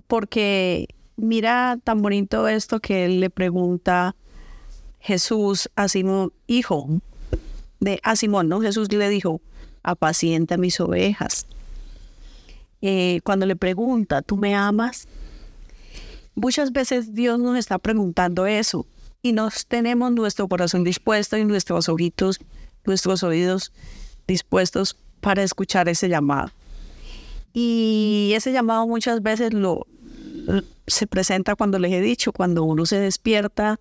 [0.08, 0.88] Porque
[1.20, 4.16] mira tan bonito esto que Él le pregunta
[4.98, 6.88] Jesús a Simón, hijo,
[7.80, 8.60] de a Simón, ¿no?
[8.60, 9.40] Jesús le dijo,
[9.82, 11.46] apacienta mis ovejas.
[12.82, 15.08] Eh, cuando le pregunta, ¿tú me amas?
[16.34, 18.86] Muchas veces Dios nos está preguntando eso
[19.22, 22.40] y nos tenemos nuestro corazón dispuesto y nuestros ojitos,
[22.84, 23.72] nuestros oídos
[24.26, 26.50] dispuestos para escuchar ese llamado.
[27.52, 29.86] Y ese llamado muchas veces lo,
[30.86, 33.80] se presenta cuando les he dicho, cuando uno se despierta,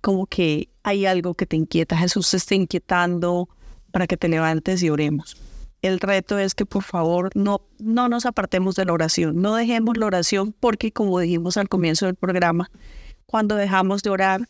[0.00, 3.48] como que hay algo que te inquieta, Jesús te está inquietando
[3.90, 5.36] para que te levantes y oremos.
[5.80, 9.96] El reto es que por favor no, no nos apartemos de la oración, no dejemos
[9.96, 12.70] la oración porque como dijimos al comienzo del programa,
[13.26, 14.48] cuando dejamos de orar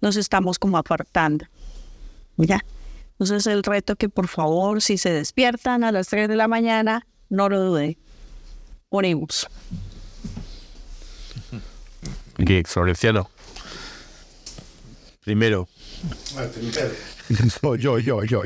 [0.00, 1.46] nos estamos como apartando.
[2.36, 2.64] ¿Ya?
[3.12, 7.06] Entonces el reto que por favor, si se despiertan a las 3 de la mañana,
[7.28, 7.96] no lo duden.
[8.88, 9.48] Oremos.
[12.38, 13.30] Aquí, Florenciano.
[15.24, 15.68] Primero.
[17.78, 18.42] yo, yo, yo.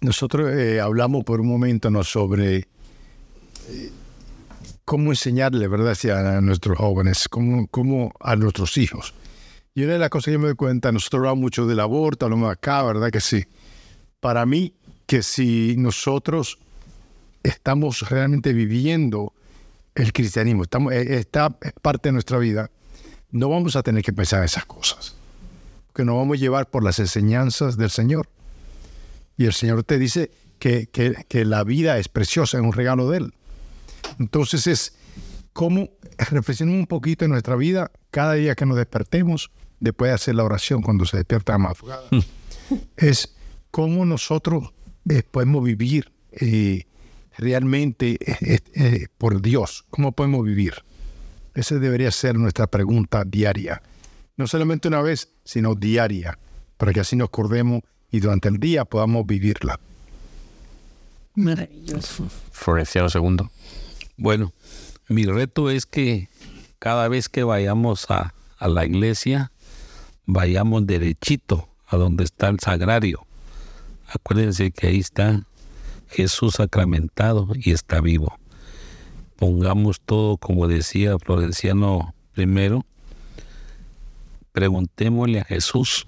[0.00, 2.02] Nosotros eh, hablamos por un momento ¿no?
[2.04, 2.56] sobre
[3.68, 3.92] eh,
[4.84, 9.14] cómo enseñarle, ¿verdad?, a nuestros jóvenes, cómo, cómo a nuestros hijos.
[9.74, 12.26] Y una de las cosas que yo me doy cuenta, nosotros hablamos mucho del aborto,
[12.26, 13.10] hablamos acá, ¿verdad?
[13.10, 13.44] Que sí.
[14.18, 14.74] Para mí,
[15.06, 16.58] que si nosotros
[17.42, 19.32] estamos realmente viviendo
[19.98, 22.70] el cristianismo, estamos, eh, está, es parte de nuestra vida,
[23.30, 25.16] no vamos a tener que pensar en esas cosas.
[25.88, 28.28] Porque nos vamos a llevar por las enseñanzas del Señor.
[29.36, 33.10] Y el Señor te dice que, que, que la vida es preciosa, es un regalo
[33.10, 33.34] de Él.
[34.18, 34.94] Entonces es
[35.52, 40.34] como reflexionemos un poquito en nuestra vida cada día que nos despertemos, después de hacer
[40.34, 42.74] la oración cuando se despierta la madrugada, mm.
[42.96, 43.34] es
[43.70, 44.72] cómo nosotros
[45.08, 46.84] eh, podemos vivir eh,
[47.38, 50.74] realmente eh, por Dios, cómo podemos vivir.
[51.54, 53.82] Esa debería ser nuestra pregunta diaria.
[54.36, 56.38] No solamente una vez, sino diaria,
[56.76, 59.80] para que así nos acordemos y durante el día podamos vivirla.
[61.34, 62.28] Maravilloso.
[62.50, 63.50] Florenciano segundo.
[64.16, 64.52] Bueno,
[65.08, 66.28] mi reto es que
[66.78, 69.52] cada vez que vayamos a, a la iglesia,
[70.26, 73.26] vayamos derechito a donde está el sagrario.
[74.08, 75.44] Acuérdense que ahí está
[76.10, 78.38] Jesús sacramentado y está vivo.
[79.36, 82.84] Pongamos todo, como decía Florenciano primero,
[84.52, 86.06] preguntémosle a Jesús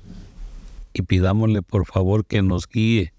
[0.92, 3.12] y pidámosle por favor que nos guíe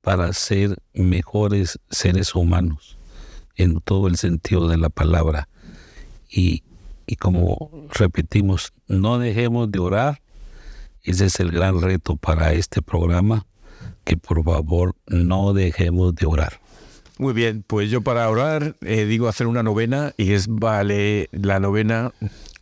[0.00, 2.98] para ser mejores seres humanos
[3.56, 5.48] en todo el sentido de la palabra.
[6.28, 6.64] Y
[7.12, 10.22] y como repetimos, no dejemos de orar.
[11.02, 13.46] Ese es el gran reto para este programa,
[14.04, 16.60] que por favor no dejemos de orar.
[17.18, 21.60] Muy bien, pues yo para orar eh, digo hacer una novena y es vale la
[21.60, 22.12] novena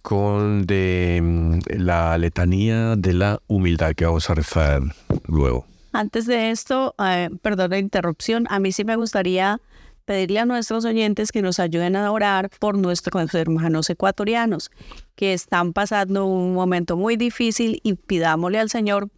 [0.03, 4.83] con de mm, la letanía de la humildad que vamos a rezar
[5.27, 5.67] luego.
[5.93, 9.61] Antes de esto, eh, perdón la interrupción, a mí sí me gustaría
[10.05, 14.71] pedirle a nuestros oyentes que nos ayuden a orar por nuestros hermanos ecuatorianos
[15.15, 19.09] que están pasando un momento muy difícil y pidámosle al Señor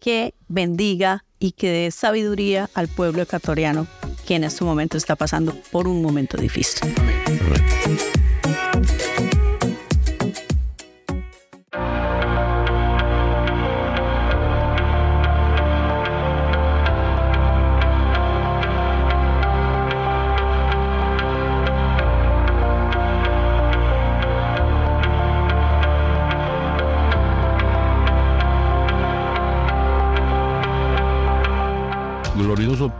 [0.00, 3.88] que bendiga y que dé sabiduría al pueblo ecuatoriano
[4.26, 6.94] que en este momento está pasando por un momento difícil.
[7.26, 8.21] glorioso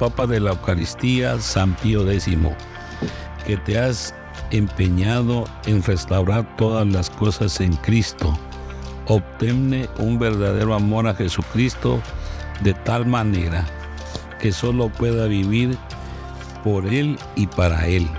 [0.03, 2.37] Papa de la Eucaristía, San Pío X,
[3.47, 4.13] que te has
[4.51, 8.37] empeñado en restaurar todas las cosas en Cristo.
[9.07, 12.01] Obtenne un verdadero amor a Jesucristo
[12.65, 13.65] de tal manera
[14.41, 15.79] que solo pueda vivir
[16.65, 18.11] por Él y para Él.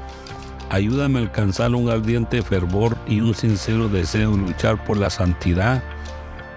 [0.69, 5.83] Ayúdame a alcanzar un ardiente fervor y un sincero deseo de luchar por la santidad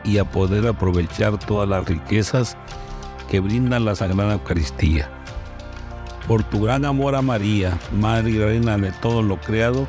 [0.05, 2.57] y a poder aprovechar todas las riquezas
[3.31, 5.09] que brinda la Sagrada Eucaristía.
[6.27, 9.87] Por tu gran amor a María, Madre y Reina de todo lo creado,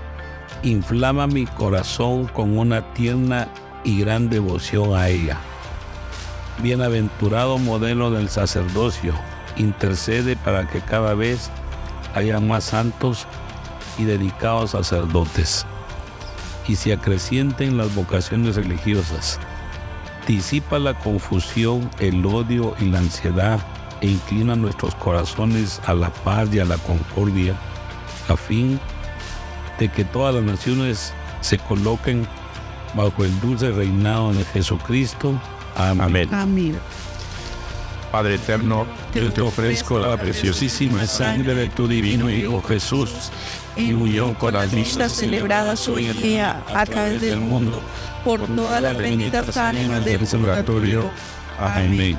[0.63, 3.47] inflama mi corazón con una tierna
[3.83, 5.37] y gran devoción a ella.
[6.61, 9.13] Bienaventurado modelo del sacerdocio,
[9.55, 11.49] intercede para que cada vez
[12.15, 13.27] haya más santos
[13.97, 15.65] y dedicados sacerdotes,
[16.67, 19.39] y se acrecienten las vocaciones religiosas.
[20.27, 23.59] Disipa la confusión, el odio y la ansiedad
[24.01, 27.55] e inclina nuestros corazones a la paz y a la concordia,
[28.27, 28.77] a fin
[29.79, 32.27] de que todas las naciones se coloquen
[32.93, 35.39] bajo el dulce reinado de Jesucristo.
[35.75, 36.27] Amén.
[36.33, 36.77] Amén.
[38.17, 43.11] Padre eterno, yo te ofrezco la preciosísima sangre de tu divino Hijo Jesús,
[43.75, 47.79] y unión con las vistas celebradas hoy en día a través del mundo,
[48.25, 51.11] por todas las benditas ánimas del purgatorio.
[51.59, 52.17] Amén.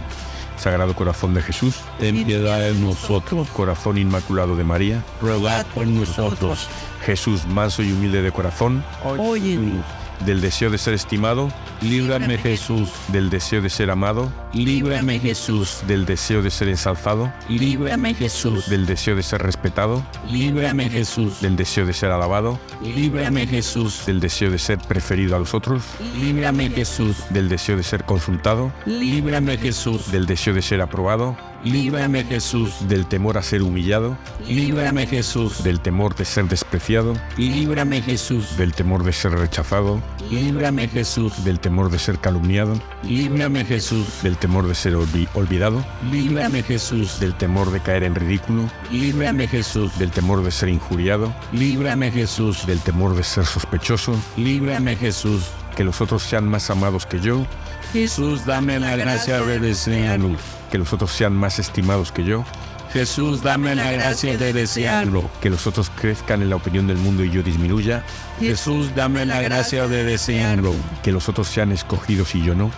[0.57, 3.49] Sagrado Corazón de Jesús, ten piedad de nosotros.
[3.49, 6.69] Corazón Inmaculado de María, Rogad por nosotros.
[7.05, 9.85] Jesús manso y humilde de corazón, Óyenos.
[10.25, 12.91] Del deseo de ser estimado, Líbrame Jesús.
[13.09, 15.81] del deseo de ser amado, Líbrame Jesús.
[15.87, 18.69] del deseo de ser ensalzado, Líbrame Jesús.
[18.69, 21.41] del deseo de ser respetado, Líbrame Jesús.
[21.41, 24.05] del deseo de ser alabado, Líbrame Jesús.
[24.07, 25.83] del deseo de ser preferido a los otros,
[26.21, 27.17] Líbrame Jesús.
[27.31, 30.11] del deseo de ser consultado, Líbrame Jesús.
[30.11, 31.37] del deseo de ser aprobado,
[31.73, 32.73] Líbrame Jesús.
[32.89, 34.17] del temor a ser humillado,
[34.47, 35.63] Líbrame Jesús.
[35.63, 38.57] del temor de ser despreciado, Líbrame Jesús.
[38.57, 40.01] del temor de ser rechazado,
[40.31, 41.45] Líbrame Jesús.
[41.45, 44.23] del temor de ser calumniado, Líbrame Jesús.
[44.23, 47.21] del temor de ser olvi- olvidado, Líbrame Jesús.
[47.21, 49.99] del temor de caer en ridículo, Líbrame Jesús.
[49.99, 52.67] del temor de ser injuriado, Líbrame Jesús.
[52.67, 55.45] del temor de ser sospechoso, Líbrame Jesús.
[55.77, 57.47] que los otros sean más amados que yo,
[57.93, 60.37] Jesús, dame la gracia de desearlo.
[60.71, 62.45] Que los otros sean más estimados que yo,
[62.93, 65.31] Jesús, dame la gracia de desearlo.
[65.41, 68.03] que los otros crezcan en la opinión del mundo y yo disminuya,
[68.41, 70.75] Jesús, dame la gracia de desearlo.
[71.03, 72.71] que los otros sean escogidos y yo no,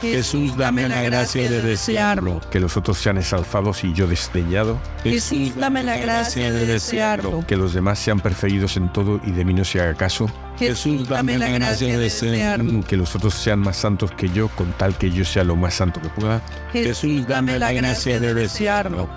[0.00, 2.40] Jesús, dame la gracia de desearlo.
[2.50, 7.44] que los otros sean exalzados y yo desdeñado, Jesús, dame la gracia de desearlo.
[7.46, 11.08] que los demás sean preferidos en todo y de mí no se haga caso, Jesús,
[11.08, 12.84] dame la gracia de desearlo.
[12.84, 15.74] que los otros sean más santos que yo con tal que yo sea lo más
[15.74, 16.42] santo que pueda,
[16.72, 19.08] Jesús, dame la gracia de desearlo.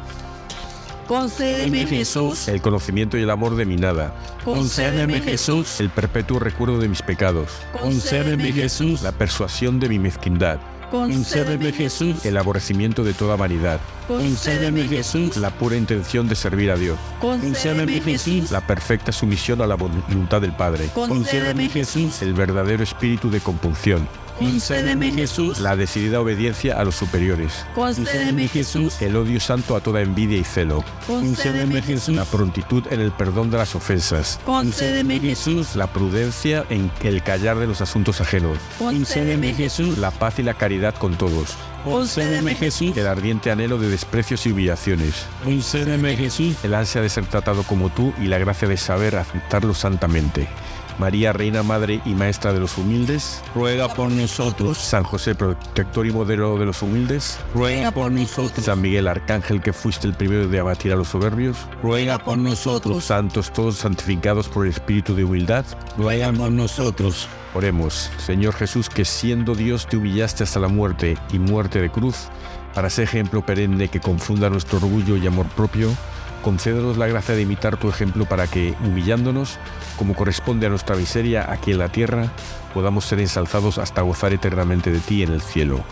[1.12, 6.80] Concédeme Jesús, el conocimiento y el amor de mi nada, concédeme Jesús, el perpetuo recuerdo
[6.80, 7.50] de mis pecados,
[7.82, 14.88] concédeme Jesús, la persuasión de mi mezquindad, concédeme Jesús, el aborrecimiento de toda vanidad, concédeme
[14.88, 19.76] Jesús, la pura intención de servir a Dios, concédeme Jesús, la perfecta sumisión a la
[19.76, 24.08] voluntad del Padre, concédeme Jesús, el verdadero espíritu de compunción,
[24.42, 30.02] concédeme Jesús, la decidida obediencia a los superiores, concédeme Jesús, el odio santo a toda
[30.02, 35.76] envidia y celo, concédeme Jesús, la prontitud en el perdón de las ofensas, concédeme Jesús,
[35.76, 40.56] la prudencia en el callar de los asuntos ajenos, concédeme Jesús, la paz y la
[40.56, 46.74] caridad con todos, concédeme Jesús, el ardiente anhelo de desprecios y humillaciones, concédeme Jesús, el
[46.74, 50.48] ansia de ser tratado como tú y la gracia de saber aceptarlo santamente.
[51.02, 56.12] María, Reina, Madre y Maestra de los humildes, ruega por nosotros, San José, protector y
[56.12, 60.60] modelo de los humildes, ruega por nosotros, San Miguel, Arcángel, que fuiste el primero de
[60.60, 65.66] abatir a los soberbios, ruega por nosotros, santos todos santificados por el espíritu de humildad,
[65.98, 67.28] ruega por nosotros.
[67.56, 72.28] Oremos, Señor Jesús, que siendo Dios te humillaste hasta la muerte y muerte de cruz,
[72.76, 75.90] para ser ejemplo perenne que confunda nuestro orgullo y amor propio,
[76.42, 79.58] concédenos la gracia de imitar tu ejemplo para que, humillándonos,
[79.98, 82.32] como corresponde a nuestra miseria aquí en la tierra,
[82.74, 85.84] podamos ser ensalzados hasta gozar eternamente de ti en el cielo.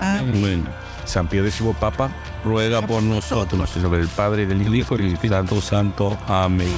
[0.00, 0.66] Amén.
[1.04, 2.10] San Pío X Papa,
[2.44, 3.76] Ruega por nosotros.
[3.76, 6.16] en nombre del Padre, del Hijo El Hijo y el Espíritu Santo.
[6.26, 6.72] Amén.